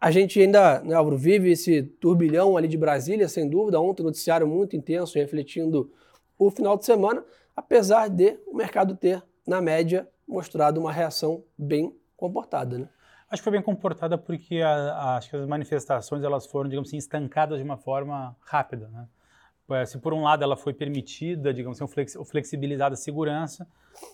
A 0.00 0.10
gente 0.10 0.40
ainda, 0.40 0.80
né, 0.80 0.94
Álvaro, 0.94 1.18
vive 1.18 1.52
esse 1.52 1.82
turbilhão 2.00 2.56
ali 2.56 2.68
de 2.68 2.78
Brasília, 2.78 3.28
sem 3.28 3.48
dúvida. 3.48 3.78
Ontem, 3.78 4.02
noticiário 4.02 4.46
muito 4.46 4.74
intenso, 4.74 5.18
refletindo 5.18 5.92
o 6.38 6.50
final 6.50 6.78
de 6.78 6.86
semana, 6.86 7.22
apesar 7.54 8.08
de 8.08 8.38
o 8.46 8.56
mercado 8.56 8.96
ter, 8.96 9.22
na 9.46 9.60
média, 9.60 10.08
mostrado 10.26 10.80
uma 10.80 10.90
reação 10.90 11.44
bem 11.58 11.94
comportada. 12.16 12.78
Né? 12.78 12.88
Acho 13.32 13.40
que 13.40 13.44
foi 13.44 13.52
bem 13.52 13.62
comportada 13.62 14.18
porque 14.18 14.60
a, 14.60 14.92
a, 14.92 15.16
acho 15.16 15.30
que 15.30 15.36
as 15.36 15.46
manifestações 15.46 16.22
elas 16.22 16.44
foram, 16.44 16.68
digamos 16.68 16.90
assim, 16.90 16.98
estancadas 16.98 17.56
de 17.56 17.64
uma 17.64 17.78
forma 17.78 18.36
rápida. 18.42 18.88
Né? 18.88 19.08
É, 19.70 19.86
se 19.86 19.98
por 19.98 20.12
um 20.12 20.20
lado 20.20 20.44
ela 20.44 20.54
foi 20.54 20.74
permitida, 20.74 21.54
digamos 21.54 21.80
assim, 21.80 22.04
flexibilizada 22.26 22.92
a 22.92 22.96
segurança, 22.96 23.66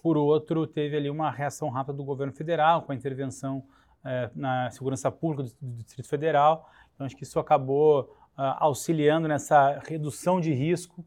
por 0.04 0.16
outro 0.16 0.68
teve 0.68 0.96
ali 0.96 1.10
uma 1.10 1.32
reação 1.32 1.68
rápida 1.68 1.96
do 1.96 2.04
governo 2.04 2.32
federal 2.32 2.82
com 2.82 2.92
a 2.92 2.94
intervenção 2.94 3.64
é, 4.04 4.30
na 4.36 4.70
segurança 4.70 5.10
pública 5.10 5.42
do, 5.42 5.50
do, 5.60 5.82
Distrito 5.82 6.08
Federal. 6.08 6.70
Então 6.94 7.04
acho 7.04 7.16
que 7.16 7.24
isso 7.24 7.40
acabou 7.40 8.02
uh, 8.38 8.54
auxiliando 8.60 9.26
nessa 9.26 9.80
redução 9.80 10.40
de 10.40 10.54
risco, 10.54 11.04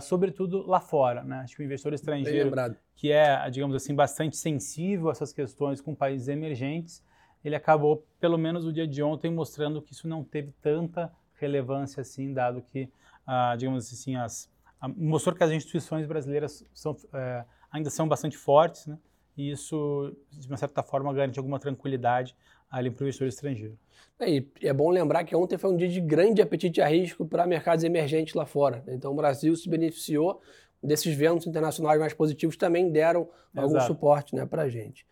sobretudo 0.00 0.66
lá 0.66 0.80
fora. 0.80 1.22
Né? 1.22 1.40
Acho 1.40 1.56
que 1.56 1.62
o 1.62 1.64
investidor 1.64 1.92
estrangeiro, 1.92 2.50
que 2.96 3.12
é, 3.12 3.50
digamos 3.50 3.76
assim, 3.76 3.94
bastante 3.94 4.34
sensível 4.34 5.08
a 5.08 5.12
essas 5.12 5.30
questões 5.30 5.78
com 5.82 5.94
países 5.94 6.28
emergentes, 6.28 7.02
ele 7.44 7.54
acabou, 7.54 8.04
pelo 8.20 8.36
menos 8.36 8.64
no 8.64 8.72
dia 8.72 8.86
de 8.86 9.02
ontem, 9.02 9.30
mostrando 9.30 9.80
que 9.80 9.92
isso 9.92 10.08
não 10.08 10.24
teve 10.24 10.52
tanta 10.60 11.12
relevância 11.34 12.00
assim, 12.00 12.32
dado 12.32 12.62
que 12.62 12.88
ah, 13.26 13.54
digamos 13.56 13.92
assim, 13.92 14.16
as, 14.16 14.50
mostrou 14.96 15.34
que 15.34 15.44
as 15.44 15.50
instituições 15.50 16.06
brasileiras 16.06 16.64
são, 16.72 16.96
é, 17.12 17.44
ainda 17.70 17.90
são 17.90 18.08
bastante 18.08 18.36
fortes, 18.36 18.86
né? 18.86 18.98
e 19.36 19.50
isso, 19.50 20.16
de 20.32 20.48
uma 20.48 20.56
certa 20.56 20.82
forma, 20.82 21.12
garante 21.12 21.38
alguma 21.38 21.58
tranquilidade 21.58 22.34
ali 22.70 22.90
para 22.90 23.02
o 23.02 23.04
investidor 23.04 23.28
estrangeiro. 23.28 23.78
É, 24.18 24.30
e 24.30 24.48
é 24.62 24.72
bom 24.72 24.90
lembrar 24.90 25.24
que 25.24 25.36
ontem 25.36 25.58
foi 25.58 25.70
um 25.70 25.76
dia 25.76 25.88
de 25.88 26.00
grande 26.00 26.40
apetite 26.42 26.80
a 26.80 26.88
risco 26.88 27.26
para 27.26 27.46
mercados 27.46 27.84
emergentes 27.84 28.34
lá 28.34 28.46
fora. 28.46 28.82
Né? 28.86 28.94
Então 28.94 29.12
o 29.12 29.14
Brasil 29.14 29.54
se 29.54 29.68
beneficiou 29.68 30.40
desses 30.82 31.14
ventos 31.14 31.46
internacionais 31.46 32.00
mais 32.00 32.14
positivos, 32.14 32.56
também 32.56 32.90
deram 32.90 33.22
Exato. 33.22 33.60
algum 33.60 33.80
suporte 33.80 34.34
né, 34.34 34.46
para 34.46 34.62
a 34.62 34.68
gente. 34.68 35.06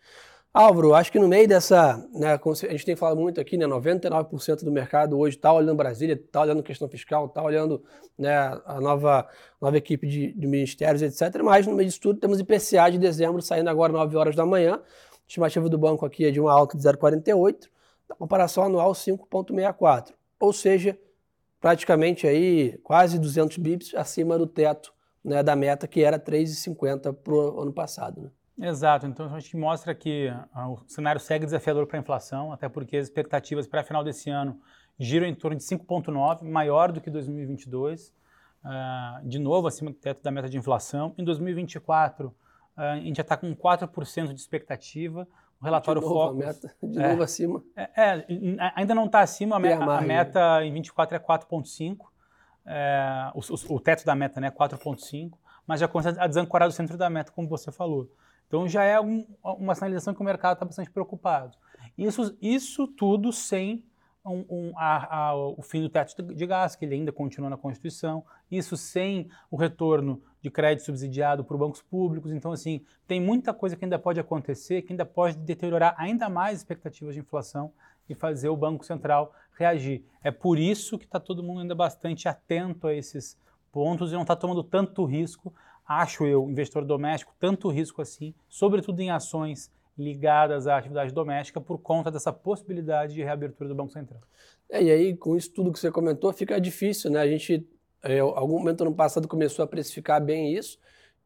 Álvaro, 0.53 0.95
acho 0.95 1.11
que 1.11 1.19
no 1.19 1.27
meio 1.27 1.47
dessa, 1.47 2.03
né, 2.11 2.33
a 2.33 2.71
gente 2.71 2.85
tem 2.85 2.95
falado 2.95 3.19
muito 3.19 3.39
aqui, 3.39 3.57
né, 3.57 3.67
99% 3.67 4.63
do 4.63 4.71
mercado 4.71 5.17
hoje 5.17 5.35
está 5.35 5.53
olhando 5.53 5.75
Brasília, 5.75 6.13
está 6.15 6.41
olhando 6.41 6.63
questão 6.63 6.89
fiscal, 6.89 7.27
está 7.27 7.43
olhando 7.43 7.83
né, 8.17 8.35
a 8.65 8.81
nova, 8.81 9.27
nova 9.61 9.77
equipe 9.77 10.07
de, 10.07 10.33
de, 10.33 10.47
ministérios, 10.47 11.01
etc. 11.01 11.43
Mas 11.43 11.67
no 11.67 11.75
meio 11.75 11.87
disso 11.87 12.01
tudo 12.01 12.19
temos 12.19 12.39
IPCA 12.39 12.89
de 12.89 12.97
dezembro 12.97 13.41
saindo 13.41 13.69
agora 13.69 13.93
9 13.93 14.17
horas 14.17 14.35
da 14.35 14.45
manhã. 14.45 14.81
Estimativa 15.27 15.69
do 15.69 15.77
banco 15.77 16.05
aqui 16.05 16.25
é 16.25 16.31
de 16.31 16.39
uma 16.39 16.51
alta 16.51 16.77
de 16.77 16.83
0,48, 16.83 17.69
da 18.09 18.15
comparação 18.15 18.63
anual 18.63 18.93
5,64. 18.93 20.13
Ou 20.39 20.53
seja, 20.53 20.97
praticamente 21.59 22.25
aí 22.25 22.77
quase 22.83 23.19
200 23.19 23.57
bips 23.57 23.93
acima 23.93 24.37
do 24.37 24.47
teto 24.47 24.93
né, 25.23 25.43
da 25.43 25.55
meta 25.55 25.87
que 25.87 26.01
era 26.01 26.17
3,50 26.17 27.13
para 27.13 27.33
o 27.33 27.61
ano 27.61 27.73
passado. 27.73 28.21
Né? 28.21 28.29
Exato, 28.59 29.05
então 29.05 29.33
a 29.33 29.39
gente 29.39 29.55
mostra 29.55 29.93
que 29.93 30.29
uh, 30.55 30.71
o 30.71 30.79
cenário 30.87 31.21
segue 31.21 31.45
desafiador 31.45 31.85
para 31.85 31.99
a 31.99 32.01
inflação, 32.01 32.51
até 32.51 32.67
porque 32.67 32.97
as 32.97 33.05
expectativas 33.05 33.67
para 33.67 33.81
a 33.81 33.83
final 33.83 34.03
desse 34.03 34.31
ano 34.31 34.59
giram 34.99 35.27
em 35.27 35.35
torno 35.35 35.55
de 35.55 35.63
5,9, 35.63 36.41
maior 36.41 36.91
do 36.91 36.99
que 36.99 37.11
2022, 37.11 38.11
uh, 38.65 39.27
de 39.27 39.37
novo 39.37 39.67
acima 39.67 39.91
do 39.91 39.97
teto 39.97 40.23
da 40.23 40.31
meta 40.31 40.49
de 40.49 40.57
inflação. 40.57 41.13
Em 41.19 41.23
2024, 41.23 42.29
uh, 42.29 42.33
ah, 42.75 42.93
a 42.93 42.99
gente 42.99 43.17
já 43.17 43.21
está 43.21 43.37
com 43.37 43.55
4% 43.55 44.33
de 44.33 44.39
expectativa, 44.39 45.27
o 45.61 45.65
relatório 45.65 46.01
de 46.01 46.07
novo, 46.07 46.33
meta, 46.33 46.75
de 46.81 46.99
é, 46.99 47.09
novo 47.09 47.23
acima. 47.23 47.63
É, 47.75 47.89
é 47.95 48.71
ainda 48.75 48.95
não 48.95 49.05
está 49.05 49.19
acima, 49.19 49.57
a, 49.57 49.59
me, 49.59 49.71
a, 49.71 50.01
meta 50.01 50.65
em 50.65 50.73
24 50.73 51.15
é 51.15 51.19
4,5, 51.19 51.97
é, 52.65 53.31
o, 53.35 53.39
o, 53.39 53.75
o, 53.75 53.79
teto 53.79 54.03
da 54.03 54.15
meta 54.15 54.41
né, 54.41 54.47
é 54.47 54.51
4,5, 54.51 55.33
mas 55.65 55.79
já 55.79 55.87
começa 55.87 56.19
a 56.19 56.25
desancorar 56.25 56.67
do 56.67 56.73
centro 56.73 56.97
da 56.97 57.07
meta, 57.07 57.31
como 57.31 57.47
você 57.47 57.71
falou. 57.71 58.09
Então 58.47 58.67
já 58.67 58.83
é 58.83 58.99
um, 58.99 59.25
uma 59.43 59.75
sinalização 59.75 60.13
que 60.13 60.21
o 60.21 60.23
mercado 60.23 60.53
está 60.53 60.65
bastante 60.65 60.89
preocupado. 60.89 61.57
Isso, 61.97 62.37
isso 62.41 62.87
tudo 62.87 63.31
sem 63.31 63.83
um, 64.25 64.45
um, 64.49 64.73
a, 64.75 65.29
a, 65.29 65.35
o 65.35 65.61
fim 65.61 65.81
do 65.81 65.89
teto 65.89 66.21
de 66.21 66.45
gás, 66.45 66.75
que 66.75 66.85
ele 66.85 66.95
ainda 66.95 67.11
continua 67.11 67.49
na 67.49 67.57
Constituição, 67.57 68.23
isso 68.51 68.75
sem 68.75 69.29
o 69.49 69.55
retorno 69.55 70.21
de 70.41 70.49
crédito 70.49 70.85
subsidiado 70.85 71.43
por 71.43 71.57
bancos 71.57 71.81
públicos. 71.81 72.31
Então, 72.31 72.51
assim, 72.51 72.83
tem 73.07 73.21
muita 73.21 73.53
coisa 73.53 73.75
que 73.75 73.85
ainda 73.85 73.97
pode 73.97 74.19
acontecer, 74.19 74.81
que 74.81 74.93
ainda 74.93 75.05
pode 75.05 75.37
deteriorar 75.37 75.95
ainda 75.97 76.29
mais 76.29 76.59
expectativas 76.59 77.15
de 77.15 77.21
inflação 77.21 77.71
e 78.09 78.15
fazer 78.15 78.49
o 78.49 78.57
Banco 78.57 78.85
Central 78.85 79.33
reagir. 79.57 80.03
É 80.23 80.31
por 80.31 80.59
isso 80.59 80.97
que 80.97 81.05
está 81.05 81.19
todo 81.19 81.43
mundo 81.43 81.61
ainda 81.61 81.75
bastante 81.75 82.27
atento 82.27 82.87
a 82.87 82.93
esses 82.93 83.37
pontos 83.71 84.11
e 84.11 84.15
não 84.15 84.21
está 84.21 84.35
tomando 84.35 84.63
tanto 84.63 85.03
risco, 85.05 85.53
acho 85.87 86.25
eu, 86.25 86.49
investidor 86.49 86.85
doméstico, 86.85 87.33
tanto 87.39 87.69
risco 87.69 88.01
assim, 88.01 88.33
sobretudo 88.49 88.99
em 88.99 89.09
ações 89.09 89.71
ligadas 89.97 90.67
à 90.67 90.77
atividade 90.77 91.11
doméstica 91.11 91.59
por 91.59 91.79
conta 91.79 92.11
dessa 92.11 92.31
possibilidade 92.31 93.13
de 93.13 93.23
reabertura 93.23 93.69
do 93.69 93.75
Banco 93.75 93.91
Central. 93.91 94.21
É, 94.69 94.83
e 94.83 94.91
aí, 94.91 95.15
com 95.15 95.35
isso 95.35 95.51
tudo 95.51 95.71
que 95.71 95.79
você 95.79 95.89
comentou, 95.89 96.31
fica 96.33 96.59
difícil, 96.59 97.09
né? 97.09 97.19
A 97.19 97.27
gente, 97.27 97.65
em 98.03 98.11
é, 98.11 98.19
algum 98.19 98.59
momento 98.59 98.85
no 98.85 98.93
passado, 98.93 99.27
começou 99.27 99.63
a 99.63 99.67
precificar 99.67 100.23
bem 100.23 100.53
isso, 100.53 100.77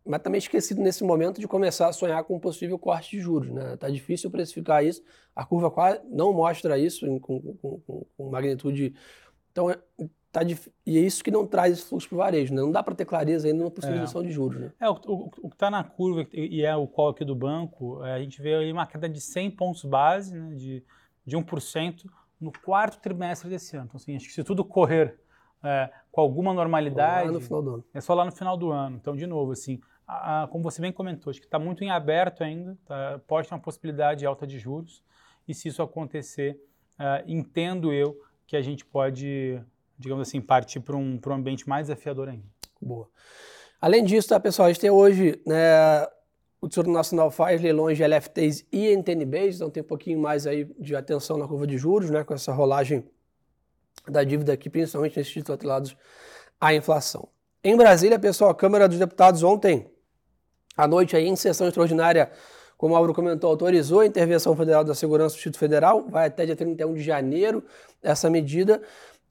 mas 0.05 0.21
também 0.21 0.39
esquecido 0.39 0.81
nesse 0.81 1.03
momento 1.03 1.39
de 1.39 1.47
começar 1.47 1.87
a 1.87 1.93
sonhar 1.93 2.23
com 2.23 2.35
um 2.35 2.39
possível 2.39 2.79
corte 2.79 3.11
de 3.11 3.19
juros, 3.19 3.51
né? 3.51 3.75
Tá 3.77 3.89
difícil 3.89 4.31
precificar 4.31 4.85
isso, 4.85 5.03
a 5.35 5.45
curva 5.45 5.69
quase 5.69 5.99
não 6.09 6.31
mostra 6.31 6.77
isso 6.77 7.05
com, 7.19 7.41
com, 7.57 8.05
com, 8.17 8.29
magnitude. 8.29 8.93
Então, 9.51 9.69
é, 9.69 9.77
Tá 10.31 10.43
dif... 10.43 10.71
E 10.85 10.97
é 10.97 11.01
isso 11.01 11.23
que 11.23 11.29
não 11.29 11.45
traz 11.45 11.73
esse 11.73 11.85
fluxo 11.85 12.07
para 12.07 12.15
o 12.15 12.19
varejo, 12.19 12.53
né? 12.53 12.61
Não 12.61 12.71
dá 12.71 12.81
para 12.81 12.95
ter 12.95 13.05
clareza 13.05 13.47
ainda 13.47 13.59
numa 13.59 13.71
possível 13.71 13.97
é. 13.97 14.23
de 14.23 14.31
juros, 14.31 14.61
né? 14.61 14.71
É, 14.79 14.89
o, 14.89 14.93
o, 14.93 15.31
o 15.41 15.49
que 15.49 15.55
está 15.55 15.69
na 15.69 15.83
curva 15.83 16.25
e 16.31 16.63
é 16.63 16.73
o 16.75 16.87
call 16.87 17.09
aqui 17.09 17.25
do 17.25 17.35
banco, 17.35 18.03
é, 18.05 18.13
a 18.13 18.19
gente 18.19 18.41
vê 18.41 18.55
ali 18.55 18.71
uma 18.71 18.85
queda 18.85 19.09
de 19.09 19.19
100 19.19 19.51
pontos 19.51 19.83
base, 19.83 20.33
né, 20.33 20.55
de, 20.55 20.83
de 21.25 21.37
1% 21.37 22.05
no 22.39 22.51
quarto 22.51 23.01
trimestre 23.01 23.49
desse 23.49 23.75
ano. 23.75 23.87
Então, 23.87 23.97
assim, 23.97 24.15
acho 24.15 24.25
que 24.27 24.33
se 24.33 24.43
tudo 24.43 24.63
correr 24.63 25.19
é, 25.63 25.91
com 26.11 26.21
alguma 26.21 26.53
normalidade... 26.53 27.27
Lá 27.27 27.33
no 27.33 27.41
final 27.41 27.61
do 27.61 27.73
ano. 27.75 27.85
É 27.93 27.99
só 27.99 28.13
lá 28.13 28.23
no 28.23 28.31
final 28.31 28.55
do 28.55 28.71
ano. 28.71 28.95
Então, 28.95 29.15
de 29.15 29.27
novo, 29.27 29.51
assim, 29.51 29.81
a, 30.07 30.43
a, 30.43 30.47
como 30.47 30.63
você 30.63 30.81
bem 30.81 30.93
comentou, 30.93 31.29
acho 31.29 31.39
que 31.39 31.45
está 31.45 31.59
muito 31.59 31.83
em 31.83 31.91
aberto 31.91 32.41
ainda, 32.41 32.77
tá, 32.85 33.19
pode 33.27 33.49
ter 33.49 33.53
uma 33.53 33.61
possibilidade 33.61 34.21
de 34.21 34.25
alta 34.25 34.47
de 34.47 34.57
juros, 34.57 35.03
e 35.47 35.53
se 35.53 35.67
isso 35.67 35.81
acontecer, 35.81 36.57
é, 36.97 37.23
entendo 37.27 37.91
eu 37.91 38.17
que 38.47 38.55
a 38.55 38.61
gente 38.61 38.85
pode 38.85 39.61
digamos 40.01 40.27
assim, 40.27 40.41
partir 40.41 40.79
para 40.79 40.97
um, 40.97 41.19
um 41.25 41.33
ambiente 41.33 41.67
mais 41.69 41.87
desafiador 41.87 42.29
ainda. 42.29 42.43
Boa. 42.81 43.07
Além 43.79 44.03
disso, 44.03 44.29
tá, 44.29 44.39
pessoal, 44.39 44.67
a 44.67 44.71
gente 44.71 44.81
tem 44.81 44.89
hoje 44.89 45.41
né, 45.45 46.07
o 46.59 46.67
Tesouro 46.67 46.91
Nacional 46.91 47.31
faz 47.31 47.61
leilões 47.61 47.97
de 47.97 48.03
LFTs 48.03 48.65
e 48.71 48.95
NTNBs, 48.95 49.55
então 49.55 49.69
tem 49.69 49.81
um 49.81 49.87
pouquinho 49.87 50.19
mais 50.19 50.45
aí 50.45 50.65
de 50.79 50.95
atenção 50.95 51.37
na 51.37 51.47
curva 51.47 51.65
de 51.65 51.77
juros, 51.77 52.11
né, 52.11 52.23
com 52.23 52.33
essa 52.33 52.51
rolagem 52.51 53.03
da 54.07 54.23
dívida 54.23 54.53
aqui, 54.53 54.69
principalmente 54.69 55.17
nesses 55.17 55.33
títulos 55.33 55.55
atrelados 55.55 55.95
à 56.59 56.73
inflação. 56.73 57.29
Em 57.63 57.75
Brasília, 57.75 58.19
pessoal, 58.19 58.51
a 58.51 58.55
Câmara 58.55 58.87
dos 58.87 58.99
Deputados 58.99 59.43
ontem 59.43 59.89
à 60.75 60.87
noite, 60.87 61.15
aí, 61.15 61.27
em 61.27 61.35
sessão 61.35 61.67
extraordinária, 61.67 62.31
como 62.77 62.93
o 62.93 62.97
Álvaro 62.97 63.13
comentou, 63.13 63.49
autorizou 63.49 63.99
a 63.99 64.05
intervenção 64.07 64.55
federal 64.55 64.83
da 64.83 64.95
segurança 64.95 65.35
do 65.35 65.37
Instituto 65.37 65.59
Federal, 65.59 66.07
vai 66.09 66.27
até 66.27 66.45
dia 66.45 66.55
31 66.55 66.95
de 66.95 67.03
janeiro 67.03 67.63
essa 68.01 68.29
medida. 68.29 68.81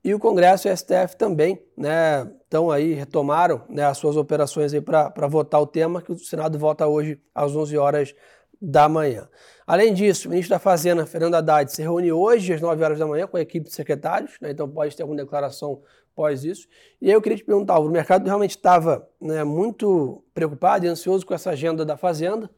E 0.02 0.14
o 0.14 0.18
Congresso 0.18 0.66
e 0.66 0.72
o 0.72 0.76
STF 0.76 1.16
também 1.16 1.62
né, 1.76 2.30
aí, 2.72 2.94
retomaram 2.94 3.62
né, 3.68 3.84
as 3.84 3.98
suas 3.98 4.16
operações 4.16 4.72
para 4.80 5.28
votar 5.28 5.60
o 5.60 5.66
tema, 5.66 6.00
que 6.00 6.10
o 6.10 6.18
Senado 6.18 6.58
vota 6.58 6.86
hoje 6.86 7.20
às 7.34 7.54
11 7.54 7.76
horas 7.76 8.14
da 8.60 8.88
manhã. 8.88 9.28
Além 9.66 9.92
disso, 9.92 10.26
o 10.28 10.30
ministro 10.30 10.54
da 10.54 10.58
Fazenda, 10.58 11.06
Fernando 11.06 11.34
Haddad, 11.34 11.70
se 11.70 11.82
reúne 11.82 12.10
hoje 12.10 12.52
às 12.52 12.60
9 12.60 12.82
horas 12.82 12.98
da 12.98 13.06
manhã 13.06 13.26
com 13.26 13.36
a 13.36 13.40
equipe 13.40 13.68
de 13.68 13.74
secretários, 13.74 14.32
né, 14.40 14.50
então 14.50 14.68
pode 14.68 14.96
ter 14.96 15.02
alguma 15.02 15.20
declaração 15.22 15.82
pós 16.14 16.44
isso. 16.44 16.66
E 17.00 17.08
aí 17.08 17.12
eu 17.12 17.22
queria 17.22 17.38
te 17.38 17.44
perguntar, 17.44 17.78
o 17.78 17.88
mercado 17.88 18.26
realmente 18.26 18.56
estava 18.56 19.08
né, 19.20 19.44
muito 19.44 20.24
preocupado 20.34 20.84
e 20.84 20.88
ansioso 20.88 21.26
com 21.26 21.34
essa 21.34 21.50
agenda 21.50 21.84
da 21.84 21.96
Fazenda, 21.96 22.50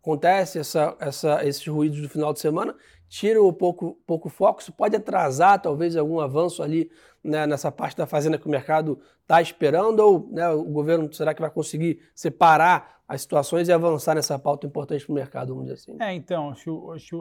acontece 0.00 0.58
essa, 0.58 0.96
essa, 0.98 1.44
esses 1.46 1.66
ruídos 1.66 2.00
do 2.00 2.08
final 2.08 2.32
de 2.32 2.40
semana, 2.40 2.74
tira 3.08 3.42
um 3.42 3.52
pouco, 3.52 3.98
pouco 4.06 4.28
foco, 4.28 4.60
isso 4.60 4.72
pode 4.72 4.94
atrasar 4.94 5.60
talvez 5.60 5.96
algum 5.96 6.20
avanço 6.20 6.62
ali 6.62 6.90
né, 7.24 7.46
nessa 7.46 7.72
parte 7.72 7.96
da 7.96 8.06
fazenda 8.06 8.38
que 8.38 8.46
o 8.46 8.50
mercado 8.50 9.00
está 9.22 9.40
esperando, 9.40 10.00
ou 10.00 10.28
né, 10.30 10.48
o 10.50 10.64
governo 10.64 11.12
será 11.12 11.34
que 11.34 11.40
vai 11.40 11.50
conseguir 11.50 12.00
separar 12.14 12.98
as 13.08 13.22
situações 13.22 13.68
e 13.68 13.72
avançar 13.72 14.14
nessa 14.14 14.38
pauta 14.38 14.66
importante 14.66 15.04
para 15.04 15.12
o 15.12 15.14
mercado, 15.14 15.54
vamos 15.54 15.64
dizer 15.64 15.74
assim? 15.74 16.02
É, 16.02 16.12
então, 16.12 16.54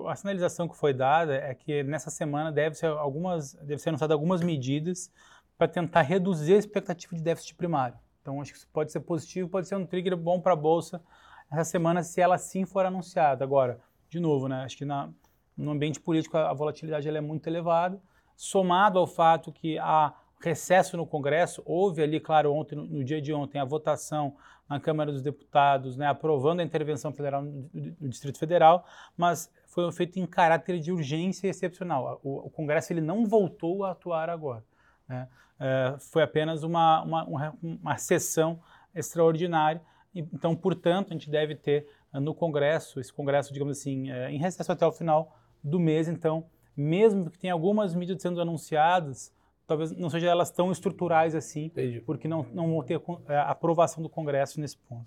a 0.07 0.15
sinalização 0.15 0.67
que 0.67 0.75
foi 0.75 0.93
dada 0.93 1.35
é 1.35 1.55
que 1.55 1.81
nessa 1.83 2.09
semana 2.09 2.51
deve 2.51 2.75
ser, 2.75 2.87
algumas, 2.87 3.53
deve 3.53 3.81
ser 3.81 3.89
anunciada 3.89 4.13
algumas 4.13 4.41
medidas 4.41 5.09
para 5.57 5.67
tentar 5.67 6.01
reduzir 6.01 6.55
a 6.55 6.57
expectativa 6.57 7.15
de 7.15 7.21
déficit 7.21 7.55
primário. 7.55 7.97
Então, 8.21 8.41
acho 8.41 8.51
que 8.51 8.57
isso 8.57 8.67
pode 8.73 8.91
ser 8.91 8.99
positivo, 8.99 9.47
pode 9.47 9.67
ser 9.67 9.75
um 9.75 9.85
trigger 9.85 10.17
bom 10.17 10.41
para 10.41 10.51
a 10.51 10.57
Bolsa 10.57 11.01
essa 11.49 11.63
semana, 11.63 12.03
se 12.03 12.19
ela 12.19 12.37
sim 12.37 12.65
for 12.65 12.85
anunciada. 12.85 13.45
Agora, 13.45 13.79
de 14.09 14.19
novo, 14.19 14.49
né, 14.49 14.63
acho 14.63 14.77
que 14.77 14.83
na, 14.83 15.09
no 15.57 15.71
ambiente 15.71 15.99
político 15.99 16.37
a 16.37 16.53
volatilidade 16.53 17.07
é 17.07 17.21
muito 17.21 17.47
elevada, 17.47 17.99
somado 18.35 18.99
ao 18.99 19.07
fato 19.07 19.51
que 19.51 19.77
há 19.79 20.13
recesso 20.39 20.95
no 20.95 21.05
Congresso, 21.05 21.63
houve 21.65 22.03
ali, 22.03 22.19
claro, 22.19 22.53
ontem, 22.53 22.75
no 22.75 23.03
dia 23.03 23.21
de 23.21 23.33
ontem, 23.33 23.59
a 23.59 23.65
votação 23.65 24.35
na 24.69 24.79
Câmara 24.79 25.11
dos 25.11 25.21
Deputados, 25.21 25.97
né, 25.97 26.05
aprovando 26.07 26.59
a 26.59 26.63
intervenção 26.63 27.11
federal 27.11 27.41
no, 27.41 28.09
Distrito 28.09 28.37
Federal, 28.37 28.85
mas 29.15 29.51
foi 29.65 29.91
feito 29.91 30.19
em 30.19 30.25
caráter 30.27 30.79
de 30.79 30.91
urgência 30.91 31.47
excepcional. 31.47 32.19
O, 32.23 32.47
o 32.47 32.49
Congresso 32.49 32.93
ele 32.93 33.01
não 33.01 33.25
voltou 33.25 33.83
a 33.83 33.91
atuar 33.91 34.29
agora. 34.29 34.63
Né? 35.07 35.27
É, 35.59 35.95
foi 35.99 36.21
apenas 36.21 36.63
uma, 36.63 37.01
uma, 37.01 37.23
uma, 37.23 37.57
uma 37.61 37.97
sessão 37.97 38.59
extraordinária. 38.93 39.81
Então, 40.13 40.55
portanto, 40.55 41.09
a 41.09 41.13
gente 41.13 41.29
deve 41.29 41.55
ter 41.55 41.87
no 42.13 42.33
Congresso, 42.33 42.99
esse 42.99 43.13
Congresso, 43.13 43.53
digamos 43.53 43.77
assim, 43.77 44.11
é, 44.11 44.31
em 44.31 44.37
recesso 44.37 44.71
até 44.71 44.85
o 44.85 44.91
final 44.91 45.35
do 45.63 45.79
mês. 45.79 46.07
Então, 46.07 46.45
mesmo 46.75 47.29
que 47.29 47.39
tenha 47.39 47.53
algumas 47.53 47.95
medidas 47.95 48.21
sendo 48.21 48.39
anunciadas, 48.41 49.33
talvez 49.65 49.91
não 49.91 50.09
sejam 50.09 50.29
elas 50.29 50.51
tão 50.51 50.71
estruturais 50.71 51.35
assim, 51.35 51.65
Entendi. 51.65 52.01
porque 52.01 52.27
não, 52.27 52.45
não 52.53 52.69
vão 52.69 52.83
ter 52.83 53.01
é, 53.27 53.37
aprovação 53.37 54.01
do 54.01 54.09
Congresso 54.09 54.59
nesse 54.59 54.77
ponto. 54.77 55.05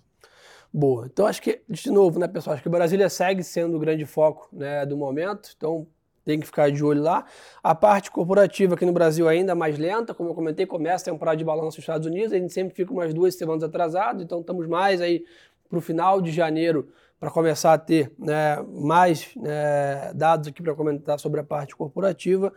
Boa. 0.73 1.07
Então, 1.07 1.27
acho 1.27 1.43
que, 1.43 1.63
de 1.69 1.91
novo, 1.91 2.21
né, 2.21 2.29
pessoal, 2.29 2.55
acho 2.55 2.63
que 2.63 2.69
Brasília 2.69 3.09
segue 3.09 3.43
sendo 3.43 3.77
o 3.77 3.81
grande 3.81 4.07
foco 4.07 4.49
né, 4.53 4.87
do 4.87 4.97
momento. 4.97 5.51
Então, 5.57 5.87
tem 6.25 6.39
que 6.39 6.47
ficar 6.47 6.71
de 6.71 6.85
olho 6.85 7.03
lá. 7.03 7.25
A 7.63 7.75
parte 7.75 8.11
corporativa 8.11 8.75
aqui 8.75 8.87
no 8.87 8.93
Brasil 8.93 9.29
é 9.29 9.33
ainda 9.33 9.55
mais 9.55 9.79
lenta, 9.79 10.15
como 10.15 10.31
eu 10.31 10.35
comentei, 10.35 10.67
começa 10.67 11.11
a 11.11 11.13
temporada 11.13 11.37
de 11.37 11.45
balanço 11.45 11.67
nos 11.67 11.79
Estados 11.79 12.07
Unidos, 12.07 12.33
a 12.33 12.39
gente 12.39 12.53
sempre 12.53 12.75
fica 12.75 12.93
umas 12.93 13.13
duas 13.13 13.35
semanas 13.35 13.65
atrasado, 13.65 14.23
então 14.23 14.41
estamos 14.41 14.67
mais 14.69 15.01
aí 15.01 15.25
para 15.69 15.79
o 15.79 15.81
final 15.81 16.21
de 16.21 16.31
janeiro 16.31 16.89
para 17.21 17.31
começar 17.31 17.75
a 17.75 17.79
ter 17.79 18.11
né, 18.19 18.57
mais 18.67 19.29
né, 19.37 20.11
dados 20.15 20.49
aqui 20.49 20.63
para 20.63 20.75
comentar 20.75 21.21
sobre 21.21 21.39
a 21.39 21.45
parte 21.45 21.77
corporativa. 21.77 22.51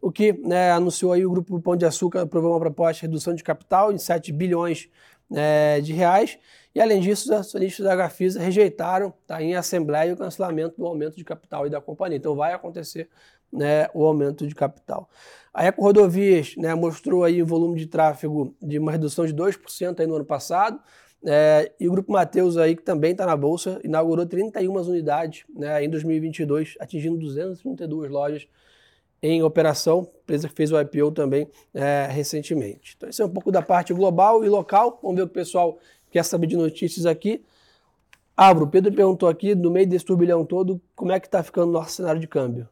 O 0.00 0.10
que 0.10 0.32
né, 0.32 0.72
anunciou 0.72 1.12
aí 1.12 1.24
o 1.24 1.30
Grupo 1.30 1.60
Pão 1.60 1.76
de 1.76 1.86
Açúcar 1.86 2.22
aprovou 2.22 2.50
uma 2.50 2.58
proposta 2.58 2.94
de 2.94 3.02
redução 3.02 3.32
de 3.32 3.44
capital 3.44 3.92
de 3.92 4.02
7 4.02 4.32
bilhões 4.32 4.88
né, 5.30 5.80
de 5.80 5.92
reais. 5.92 6.36
E 6.74 6.80
além 6.80 7.00
disso, 7.00 7.26
os 7.26 7.30
acionistas 7.30 7.86
da 7.86 7.94
Gafisa 7.94 8.40
rejeitaram 8.40 9.14
tá, 9.26 9.40
em 9.40 9.54
assembleia 9.54 10.12
o 10.12 10.16
cancelamento 10.16 10.76
do 10.76 10.86
aumento 10.86 11.16
de 11.16 11.24
capital 11.24 11.66
e 11.66 11.70
da 11.70 11.80
companhia. 11.80 12.18
Então 12.18 12.34
vai 12.34 12.52
acontecer 12.52 13.08
né, 13.52 13.88
o 13.94 14.04
aumento 14.04 14.44
de 14.44 14.54
capital. 14.56 15.08
A 15.54 15.64
Eco 15.66 15.82
Rodovias 15.82 16.56
né, 16.56 16.74
mostrou 16.74 17.22
aí 17.22 17.42
o 17.42 17.46
volume 17.46 17.78
de 17.78 17.86
tráfego 17.86 18.56
de 18.60 18.78
uma 18.78 18.90
redução 18.90 19.24
de 19.24 19.34
2% 19.34 20.00
aí 20.00 20.06
no 20.06 20.16
ano 20.16 20.24
passado. 20.24 20.80
É, 21.24 21.70
e 21.78 21.86
o 21.86 21.92
Grupo 21.92 22.12
Mateus 22.12 22.56
aí, 22.56 22.74
que 22.74 22.82
também 22.82 23.12
está 23.12 23.26
na 23.26 23.36
Bolsa, 23.36 23.80
inaugurou 23.84 24.24
31 24.24 24.72
unidades 24.72 25.44
né, 25.54 25.84
em 25.84 25.90
2022, 25.90 26.76
atingindo 26.80 27.18
232 27.18 28.10
lojas 28.10 28.46
em 29.22 29.42
operação, 29.42 30.08
empresa 30.22 30.48
que 30.48 30.54
fez 30.54 30.72
o 30.72 30.80
IPO 30.80 31.10
também 31.12 31.46
é, 31.74 32.08
recentemente. 32.10 32.94
Então, 32.96 33.08
isso 33.08 33.20
é 33.20 33.24
um 33.24 33.28
pouco 33.28 33.52
da 33.52 33.60
parte 33.60 33.92
global 33.92 34.44
e 34.44 34.48
local. 34.48 34.98
Vamos 35.02 35.16
ver 35.16 35.22
o 35.22 35.26
que 35.26 35.32
o 35.32 35.34
pessoal 35.34 35.78
quer 36.10 36.24
saber 36.24 36.46
de 36.46 36.56
notícias 36.56 37.04
aqui. 37.04 37.44
Abro, 38.34 38.64
o 38.64 38.68
Pedro 38.68 38.90
perguntou 38.90 39.28
aqui, 39.28 39.54
no 39.54 39.70
meio 39.70 39.86
desse 39.86 40.06
turbilhão 40.06 40.46
todo, 40.46 40.80
como 40.96 41.12
é 41.12 41.20
que 41.20 41.26
está 41.26 41.42
ficando 41.42 41.68
o 41.68 41.72
nosso 41.72 41.92
cenário 41.92 42.18
de 42.18 42.26
câmbio? 42.26 42.66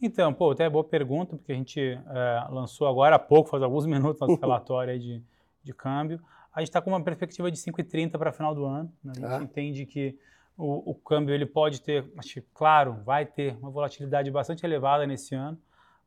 Então, 0.00 0.32
pô, 0.32 0.52
até 0.52 0.70
boa 0.70 0.84
pergunta, 0.84 1.36
porque 1.36 1.50
a 1.52 1.56
gente 1.56 1.80
é, 1.80 2.46
lançou 2.50 2.86
agora 2.86 3.16
há 3.16 3.18
pouco, 3.18 3.50
faz 3.50 3.62
alguns 3.62 3.84
minutos, 3.86 4.20
nosso 4.20 4.40
relatório 4.40 4.96
de, 4.98 5.20
de 5.64 5.74
câmbio. 5.74 6.20
A 6.52 6.60
gente 6.60 6.68
está 6.68 6.80
com 6.80 6.90
uma 6.90 7.02
perspectiva 7.02 7.50
de 7.50 7.56
5,30 7.56 8.18
para 8.18 8.32
final 8.32 8.54
do 8.54 8.64
ano. 8.64 8.92
Né? 9.02 9.12
A 9.12 9.20
gente 9.20 9.32
ah. 9.32 9.42
entende 9.42 9.86
que 9.86 10.18
o, 10.56 10.90
o, 10.90 10.94
câmbio 10.94 11.34
ele 11.34 11.46
pode 11.46 11.80
ter, 11.80 12.04
claro, 12.52 12.94
vai 13.04 13.24
ter 13.24 13.56
uma 13.56 13.70
volatilidade 13.70 14.30
bastante 14.30 14.64
elevada 14.64 15.06
nesse 15.06 15.34
ano, 15.34 15.58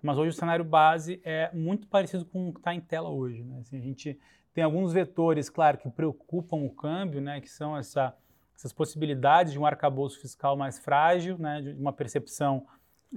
mas 0.02 0.18
hoje 0.18 0.30
o 0.30 0.34
cenário 0.34 0.64
base 0.64 1.20
é 1.24 1.50
muito 1.54 1.88
parecido 1.88 2.26
com 2.26 2.50
o 2.50 2.54
que 2.54 2.60
está 2.60 2.74
em 2.74 2.82
tela 2.82 3.10
hoje. 3.10 3.44
Né? 3.44 3.60
Assim, 3.60 3.78
a 3.78 3.82
gente 3.82 4.20
tem 4.54 4.64
alguns 4.64 4.94
vetores, 4.94 5.50
claro, 5.50 5.78
que 5.78 5.90
preocupam 5.90 6.58
o 6.58 6.70
câmbio, 6.70 7.22
né? 7.22 7.42
que 7.42 7.50
são 7.50 7.76
essa, 7.76 8.14
essas 8.56 8.72
possibilidades 8.72 9.54
de 9.54 9.60
um 9.60 9.66
arcabouço 9.66 10.20
fiscal 10.20 10.56
mais 10.56 10.78
frágil, 10.78 11.38
né? 11.38 11.62
de 11.62 11.82
uma 11.82 11.94
percepção 11.94 12.68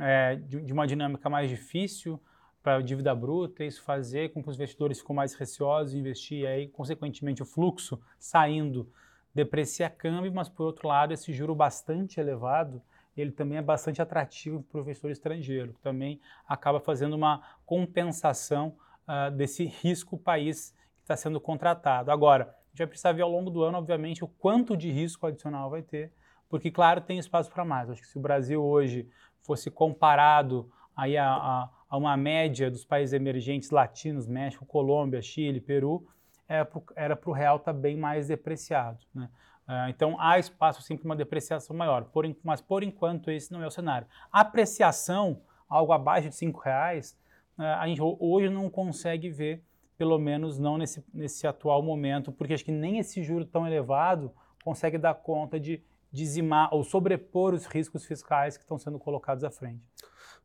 é, 0.01 0.37
de, 0.37 0.63
de 0.63 0.73
uma 0.73 0.87
dinâmica 0.87 1.29
mais 1.29 1.51
difícil, 1.51 2.21
para 2.67 2.79
a 2.79 2.83
dívida 2.83 3.15
bruta, 3.15 3.63
isso 3.63 3.81
fazer 3.81 4.33
com 4.33 4.43
que 4.43 4.49
os 4.49 4.57
investidores 4.57 4.99
ficam 4.99 5.15
mais 5.15 5.35
receosos 5.35 5.93
de 5.93 6.01
investir, 6.01 6.41
e 6.41 6.47
aí, 6.49 6.67
consequentemente, 6.67 7.41
o 7.41 7.47
fluxo 7.47 8.01
saindo 8.19 8.91
deprecia 9.33 9.89
câmbio, 9.89 10.33
mas, 10.35 10.49
por 10.49 10.67
outro 10.67 10.89
lado, 10.89 11.15
esse 11.15 11.33
juro 11.33 11.55
bastante 11.55 12.19
elevado, 12.19 12.83
ele 13.17 13.31
também 13.31 13.57
é 13.57 13.63
bastante 13.63 14.03
atrativo 14.03 14.65
para 14.65 14.79
o 14.79 14.81
investidor 14.81 15.13
estrangeiro, 15.13 15.75
que 15.75 15.81
também 15.81 16.21
acaba 16.45 16.81
fazendo 16.81 17.15
uma 17.15 17.41
compensação 17.65 18.77
uh, 19.07 19.31
desse 19.31 19.63
risco 19.81 20.19
país 20.19 20.75
que 20.97 21.03
está 21.03 21.17
sendo 21.17 21.41
contratado. 21.41 22.11
Agora, 22.11 22.47
a 22.47 22.69
gente 22.71 22.79
vai 22.79 22.89
precisar 22.89 23.13
ver 23.13 23.23
ao 23.23 23.31
longo 23.31 23.49
do 23.49 23.63
ano, 23.63 23.79
obviamente, 23.79 24.25
o 24.25 24.29
quanto 24.29 24.77
de 24.77 24.91
risco 24.91 25.25
adicional 25.25 25.71
vai 25.71 25.83
ter, 25.83 26.13
porque, 26.49 26.69
claro, 26.69 27.01
tem 27.01 27.17
espaço 27.17 27.49
para 27.49 27.65
mais. 27.65 27.89
Acho 27.89 28.03
que 28.03 28.09
se 28.09 28.19
o 28.19 28.21
Brasil 28.21 28.61
hoje 28.61 29.09
fosse 29.41 29.71
comparado 29.71 30.69
aí 30.97 31.17
a, 31.17 31.31
a, 31.31 31.71
a 31.89 31.97
uma 31.97 32.17
média 32.17 32.71
dos 32.71 32.85
países 32.85 33.13
emergentes 33.13 33.71
latinos, 33.71 34.27
México, 34.27 34.67
Colômbia, 34.67 35.23
Chile, 35.23 35.61
Peru, 35.61 36.07
era 36.49 37.17
para 37.17 37.31
o 37.31 37.33
real 37.33 37.57
estar 37.57 37.73
tá 37.73 37.79
bem 37.79 37.97
mais 37.97 38.29
depreciado. 38.29 38.99
Né? 39.15 39.29
Uh, 39.69 39.89
então 39.89 40.21
há 40.21 40.39
espaço 40.39 40.81
sim 40.83 40.97
para 40.97 41.05
uma 41.05 41.17
depreciação 41.17 41.75
maior, 41.75 42.05
por, 42.05 42.25
mas 42.43 42.61
por 42.61 42.85
enquanto 42.85 43.31
esse 43.31 43.53
não 43.53 43.63
é 43.63 43.67
o 43.67 43.71
cenário. 43.71 44.07
Apreciação, 44.31 45.43
algo 45.69 45.93
abaixo 45.93 46.31
de 46.31 46.47
R$ 46.47 46.53
reais, 46.65 47.19
uh, 47.59 47.63
a 47.63 47.87
gente 47.89 48.01
hoje 48.01 48.49
não 48.49 48.71
consegue 48.71 49.29
ver, 49.29 49.63
pelo 49.99 50.19
menos 50.19 50.59
não 50.59 50.79
nesse, 50.79 51.05
nesse 51.13 51.47
atual 51.47 51.83
momento, 51.83 52.31
porque 52.31 52.55
acho 52.55 52.65
que 52.65 52.71
nem 52.71 52.99
esse 52.99 53.23
juro 53.25 53.45
tão 53.45 53.67
elevado 53.67 54.33
consegue 54.63 54.99
dar 54.99 55.15
conta 55.15 55.59
de 55.59 55.83
dizimar 56.17 56.73
ou 56.73 56.83
sobrepor 56.83 57.53
os 57.53 57.67
riscos 57.67 58.05
fiscais 58.05 58.57
que 58.57 58.65
estão 58.65 58.79
sendo 58.79 58.99
colocados 58.99 59.45
à 59.45 59.51
frente. 59.51 59.83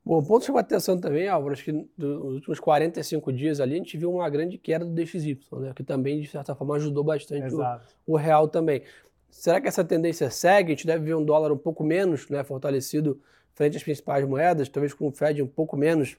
Bom, 0.03 0.17
o 0.17 0.23
ponto 0.23 0.39
que 0.39 0.47
chamou 0.47 0.57
a 0.57 0.61
atenção 0.61 0.99
também, 0.99 1.27
Álvaro, 1.27 1.53
acho 1.53 1.63
que 1.63 1.71
nos 1.71 2.35
últimos 2.35 2.59
45 2.59 3.31
dias 3.31 3.59
ali 3.59 3.75
a 3.75 3.77
gente 3.77 3.97
viu 3.97 4.11
uma 4.11 4.29
grande 4.29 4.57
queda 4.57 4.83
do 4.83 4.91
DXY, 4.91 5.39
né, 5.53 5.73
que 5.75 5.83
também, 5.83 6.19
de 6.19 6.27
certa 6.27 6.55
forma, 6.55 6.75
ajudou 6.75 7.03
bastante 7.03 7.53
o, 7.53 7.61
o, 8.07 8.17
real 8.17 8.47
também. 8.47 8.81
Será 9.29 9.61
que 9.61 9.67
essa 9.67 9.83
tendência 9.83 10.29
segue? 10.29 10.73
A 10.73 10.75
gente 10.75 10.87
deve 10.87 11.05
ver 11.05 11.15
um 11.15 11.23
dólar 11.23 11.51
um 11.51 11.57
pouco 11.57 11.83
menos 11.83 12.27
né, 12.29 12.43
fortalecido 12.43 13.21
frente 13.53 13.77
às 13.77 13.83
principais 13.83 14.27
moedas, 14.27 14.67
talvez 14.67 14.93
com 14.93 15.07
o 15.07 15.11
Fed 15.11 15.41
um 15.41 15.47
pouco 15.47 15.77
menos 15.77 16.17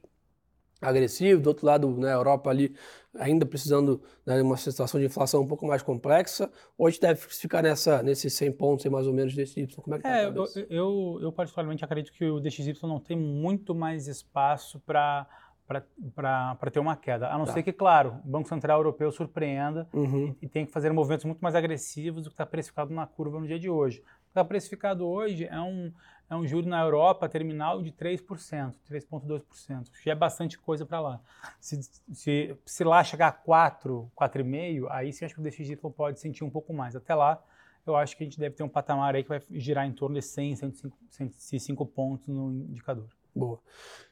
agressivo, 0.82 1.40
do 1.40 1.48
outro 1.48 1.66
lado, 1.66 1.88
na 1.90 2.08
né, 2.08 2.14
Europa 2.14 2.50
ali 2.50 2.74
ainda 3.18 3.44
precisando 3.44 4.02
né, 4.24 4.36
de 4.36 4.42
uma 4.42 4.56
situação 4.56 4.98
de 4.98 5.06
inflação 5.06 5.42
um 5.42 5.46
pouco 5.46 5.66
mais 5.66 5.82
complexa, 5.82 6.50
ou 6.78 6.86
a 6.86 6.90
gente 6.90 7.00
deve 7.00 7.20
ficar 7.20 7.62
nessa, 7.62 8.02
nesses 8.02 8.32
100 8.34 8.52
pontos 8.52 8.86
mais 8.86 9.06
ou 9.06 9.12
menos 9.12 9.34
desse 9.34 9.60
Y? 9.60 9.82
Como 9.82 9.94
é 9.94 9.98
que 9.98 10.04
tá 10.04 10.16
é, 10.16 10.26
eu, 10.26 10.46
eu, 10.70 11.18
eu, 11.22 11.32
particularmente 11.32 11.84
acredito 11.84 12.12
que 12.12 12.24
o 12.24 12.40
DXY 12.40 12.74
não 12.82 12.98
tem 12.98 13.16
muito 13.16 13.74
mais 13.74 14.06
espaço 14.06 14.80
para 14.80 15.26
para 16.14 16.70
ter 16.70 16.80
uma 16.80 16.96
queda. 16.96 17.28
A 17.28 17.38
não 17.38 17.46
tá. 17.46 17.52
ser 17.52 17.62
que, 17.62 17.72
claro, 17.72 18.20
o 18.24 18.28
Banco 18.28 18.46
Central 18.46 18.78
Europeu 18.78 19.10
surpreenda 19.10 19.88
uhum. 19.92 20.34
e, 20.42 20.44
e 20.44 20.48
tem 20.48 20.66
que 20.66 20.72
fazer 20.72 20.92
movimentos 20.92 21.24
muito 21.24 21.40
mais 21.40 21.54
agressivos 21.54 22.24
do 22.24 22.28
que 22.28 22.34
está 22.34 22.44
precificado 22.44 22.92
na 22.92 23.06
curva 23.06 23.40
no 23.40 23.46
dia 23.46 23.58
de 23.58 23.70
hoje. 23.70 24.02
Está 24.32 24.42
precificado 24.42 25.06
hoje 25.06 25.44
é 25.44 25.60
um, 25.60 25.92
é 26.30 26.34
um 26.34 26.46
juro 26.46 26.66
na 26.66 26.80
Europa 26.80 27.28
terminal 27.28 27.82
de 27.82 27.92
3%, 27.92 28.72
3,2%. 28.90 29.88
Já 30.02 30.12
é 30.12 30.14
bastante 30.14 30.58
coisa 30.58 30.86
para 30.86 31.00
lá. 31.00 31.20
Se, 31.60 31.78
se, 32.10 32.56
se, 32.64 32.82
lá 32.82 33.04
chegar 33.04 33.28
a 33.28 33.32
4, 33.32 34.10
4,5%, 34.18 34.86
aí 34.88 35.12
sim 35.12 35.26
acho 35.26 35.34
que 35.34 35.40
o 35.42 35.44
DXY 35.44 35.76
pode 35.94 36.18
sentir 36.18 36.44
um 36.44 36.48
pouco 36.48 36.72
mais. 36.72 36.96
Até 36.96 37.14
lá, 37.14 37.44
eu 37.86 37.94
acho 37.94 38.16
que 38.16 38.24
a 38.24 38.26
gente 38.26 38.40
deve 38.40 38.54
ter 38.54 38.62
um 38.62 38.70
patamar 38.70 39.14
aí 39.14 39.22
que 39.22 39.28
vai 39.28 39.42
girar 39.50 39.86
em 39.86 39.92
torno 39.92 40.14
de 40.18 40.22
100, 40.22 40.56
105, 40.56 40.96
105 41.10 41.84
pontos 41.84 42.26
no 42.26 42.50
indicador. 42.50 43.08
Boa. 43.36 43.60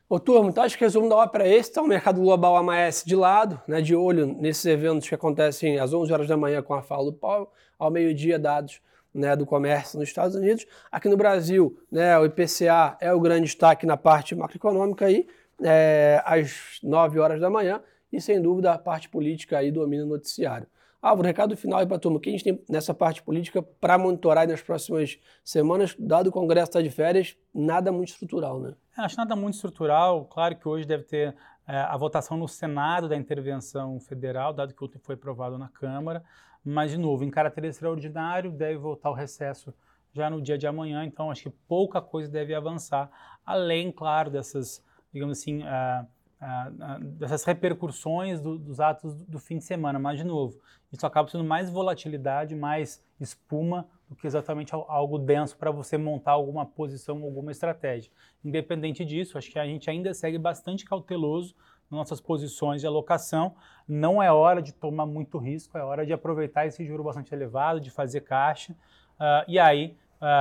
Ô, 0.06 0.20
turma, 0.20 0.50
então 0.50 0.62
acho 0.64 0.76
que 0.76 0.84
resumo 0.84 1.08
da 1.08 1.16
ópera 1.16 1.48
é 1.48 1.54
esse. 1.54 1.70
Então, 1.70 1.84
o 1.84 1.88
mercado 1.88 2.20
global 2.20 2.58
amanhece 2.58 3.06
de 3.06 3.16
lado, 3.16 3.58
né, 3.66 3.80
de 3.80 3.96
olho 3.96 4.26
nesses 4.26 4.66
eventos 4.66 5.08
que 5.08 5.14
acontecem 5.14 5.78
às 5.78 5.94
11 5.94 6.12
horas 6.12 6.28
da 6.28 6.36
manhã 6.36 6.60
com 6.60 6.74
a 6.74 6.82
fala 6.82 7.06
do 7.06 7.14
Paulo, 7.14 7.50
ao 7.78 7.90
meio-dia 7.90 8.38
dados 8.38 8.82
né, 9.14 9.34
do 9.36 9.44
comércio 9.44 9.98
nos 9.98 10.08
Estados 10.08 10.36
Unidos. 10.36 10.66
Aqui 10.90 11.08
no 11.08 11.16
Brasil, 11.16 11.78
né, 11.90 12.18
o 12.18 12.24
IPCA 12.24 12.96
é 13.00 13.12
o 13.12 13.20
grande 13.20 13.46
destaque 13.46 13.86
na 13.86 13.96
parte 13.96 14.34
macroeconômica 14.34 15.06
aí, 15.06 15.26
é, 15.62 16.22
às 16.24 16.78
9 16.82 17.18
horas 17.18 17.40
da 17.40 17.50
manhã, 17.50 17.80
e 18.12 18.20
sem 18.20 18.40
dúvida 18.40 18.72
a 18.72 18.78
parte 18.78 19.08
política 19.08 19.58
aí 19.58 19.70
domina 19.70 20.04
o 20.04 20.08
noticiário. 20.08 20.66
Álvaro, 21.02 21.26
recado 21.26 21.56
final 21.56 21.80
aí 21.80 21.86
para 21.86 21.96
a 21.96 21.98
turma. 21.98 22.18
O 22.18 22.20
que 22.20 22.28
a 22.28 22.32
gente 22.32 22.44
tem 22.44 22.62
nessa 22.68 22.92
parte 22.92 23.22
política 23.22 23.62
para 23.62 23.96
monitorar 23.96 24.46
nas 24.46 24.60
próximas 24.60 25.18
semanas, 25.42 25.96
dado 25.98 26.26
o 26.26 26.32
Congresso 26.32 26.68
está 26.68 26.82
de 26.82 26.90
férias, 26.90 27.36
nada 27.54 27.90
muito 27.90 28.10
estrutural, 28.10 28.60
né? 28.60 28.74
É, 28.98 29.00
acho 29.02 29.16
nada 29.16 29.34
muito 29.34 29.54
estrutural. 29.54 30.26
Claro 30.26 30.56
que 30.56 30.68
hoje 30.68 30.86
deve 30.86 31.04
ter 31.04 31.34
é, 31.66 31.76
a 31.78 31.96
votação 31.96 32.36
no 32.36 32.46
Senado 32.46 33.08
da 33.08 33.16
intervenção 33.16 33.98
federal, 33.98 34.52
dado 34.52 34.74
que 34.74 34.84
ontem 34.84 34.98
foi 34.98 35.14
aprovado 35.14 35.56
na 35.56 35.68
Câmara. 35.68 36.22
Mas, 36.64 36.90
de 36.90 36.98
novo, 36.98 37.24
em 37.24 37.30
caráter 37.30 37.64
extraordinário, 37.64 38.50
deve 38.50 38.76
voltar 38.76 39.08
ao 39.08 39.14
recesso 39.14 39.74
já 40.12 40.28
no 40.28 40.42
dia 40.42 40.58
de 40.58 40.66
amanhã, 40.66 41.04
então 41.04 41.30
acho 41.30 41.44
que 41.44 41.50
pouca 41.50 42.00
coisa 42.00 42.30
deve 42.30 42.54
avançar, 42.54 43.10
além, 43.46 43.92
claro, 43.92 44.30
dessas, 44.30 44.84
digamos 45.12 45.38
assim, 45.38 45.62
uh, 45.62 46.06
uh, 46.40 46.96
uh, 46.96 47.04
dessas 47.12 47.44
repercussões 47.44 48.40
do, 48.40 48.58
dos 48.58 48.80
atos 48.80 49.14
do, 49.14 49.24
do, 49.24 49.38
fim 49.38 49.58
de 49.58 49.64
semana. 49.64 49.98
Mas, 49.98 50.18
de 50.18 50.24
novo, 50.24 50.58
isso 50.92 51.06
acaba 51.06 51.28
sendo 51.28 51.44
mais 51.44 51.70
volatilidade, 51.70 52.56
mais 52.56 53.04
espuma 53.20 53.88
do 54.08 54.16
que 54.16 54.26
exatamente 54.26 54.74
algo 54.74 55.18
denso 55.18 55.56
para 55.56 55.70
você 55.70 55.96
montar 55.96 56.32
alguma 56.32 56.66
posição, 56.66 57.22
alguma 57.22 57.52
estratégia. 57.52 58.10
Independente 58.44 59.04
disso, 59.04 59.38
acho 59.38 59.50
que 59.50 59.58
a 59.58 59.66
gente 59.66 59.88
ainda 59.88 60.12
segue 60.12 60.38
bastante 60.38 60.84
cauteloso 60.84 61.54
nossas 61.90 62.20
posições 62.20 62.80
de 62.80 62.86
alocação. 62.86 63.54
Não 63.88 64.22
é 64.22 64.30
hora 64.30 64.62
de 64.62 64.72
tomar 64.72 65.06
muito 65.06 65.38
risco, 65.38 65.76
é 65.76 65.82
hora 65.82 66.06
de 66.06 66.12
aproveitar 66.12 66.66
esse 66.66 66.84
juro 66.84 67.02
bastante 67.02 67.34
elevado, 67.34 67.80
de 67.80 67.90
fazer 67.90 68.20
caixa. 68.20 68.72
Uh, 68.72 69.44
e 69.48 69.58
aí, 69.58 69.96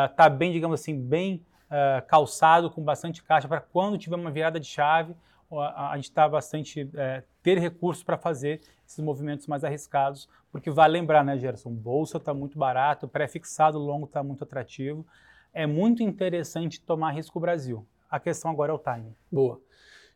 está 0.10 0.28
uh, 0.28 0.30
bem, 0.30 0.52
digamos 0.52 0.80
assim, 0.80 1.00
bem 1.00 1.44
uh, 1.66 2.06
calçado, 2.08 2.70
com 2.70 2.82
bastante 2.82 3.24
caixa, 3.24 3.48
para 3.48 3.62
quando 3.62 3.98
tiver 3.98 4.16
uma 4.16 4.32
virada 4.32 4.60
de 4.60 4.68
chave, 4.68 5.16
a, 5.52 5.92
a 5.92 5.96
gente 5.96 6.06
está 6.06 6.30
bastante, 6.30 6.84
uh, 6.84 7.24
ter 7.42 7.58
recursos 7.58 8.04
para 8.04 8.18
fazer 8.18 8.62
esses 8.86 9.00
movimentos 9.00 9.48
mais 9.48 9.64
arriscados, 9.64 10.30
porque 10.52 10.70
vale 10.70 10.94
lembrar, 10.94 11.24
né, 11.24 11.38
Gerson, 11.38 11.72
bolsa 11.72 12.18
está 12.18 12.34
muito 12.34 12.58
barato, 12.58 13.08
pré-fixado 13.08 13.78
longo 13.80 14.06
está 14.06 14.24
muito 14.24 14.44
atrativo. 14.44 15.06
É 15.54 15.66
muito 15.66 16.04
interessante 16.04 16.80
tomar 16.80 17.12
risco 17.12 17.40
Brasil. 17.40 17.86
A 18.10 18.20
questão 18.20 18.52
agora 18.52 18.72
é 18.72 18.76
o 18.76 18.80
timing. 18.80 19.16
Boa. 19.32 19.60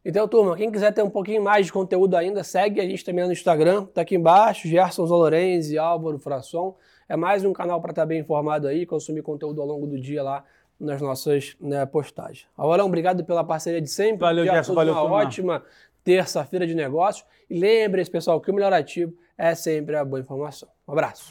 Então, 0.06 0.28
turma, 0.28 0.58
quem 0.58 0.70
quiser 0.70 0.92
ter 0.92 1.02
um 1.02 1.10
pouquinho 1.10 1.42
mais 1.42 1.66
de 1.66 1.72
conteúdo 1.72 2.16
ainda, 2.16 2.44
segue 2.44 2.82
a 2.82 2.84
gente 2.84 3.06
também 3.06 3.26
no 3.26 3.32
Instagram, 3.32 3.86
tá 3.86 4.02
aqui 4.02 4.16
embaixo, 4.16 4.68
Gerson 4.68 5.06
Zolorenzi, 5.08 5.78
Álvaro 5.78 6.20
Frasson. 6.20 6.76
É 7.08 7.16
mais 7.16 7.46
um 7.46 7.54
canal 7.54 7.80
para 7.80 7.92
estar 7.92 8.02
tá 8.02 8.06
bem 8.06 8.20
informado 8.20 8.68
aí, 8.68 8.86
consumir 8.86 9.22
conteúdo 9.22 9.62
ao 9.62 9.68
longo 9.68 9.88
do 9.88 9.98
dia 9.98 10.22
lá 10.22 10.44
nas 10.78 11.02
nossas 11.02 11.56
né, 11.60 11.86
postagens. 11.86 12.48
Aurão, 12.58 12.88
obrigado 12.88 13.24
pela 13.24 13.46
parceria 13.46 13.80
de 13.80 13.90
sempre. 13.90 14.20
Valeu, 14.20 14.44
Gerson. 14.44 14.74
Valeu, 14.74 14.94
uma 14.94 15.04
ótima 15.04 15.64
terça-feira 16.04 16.68
de 16.68 16.76
negócios. 16.76 17.26
E 17.50 17.58
lembre-se, 17.58 18.12
pessoal, 18.12 18.42
que 18.42 18.52
o 18.52 18.54
melhor 18.54 18.74
ativo 18.74 19.14
é 19.38 19.56
sempre 19.56 19.96
a 19.96 20.04
boa 20.04 20.20
informação. 20.20 20.68
Um 20.86 20.92
abraço. 20.92 21.30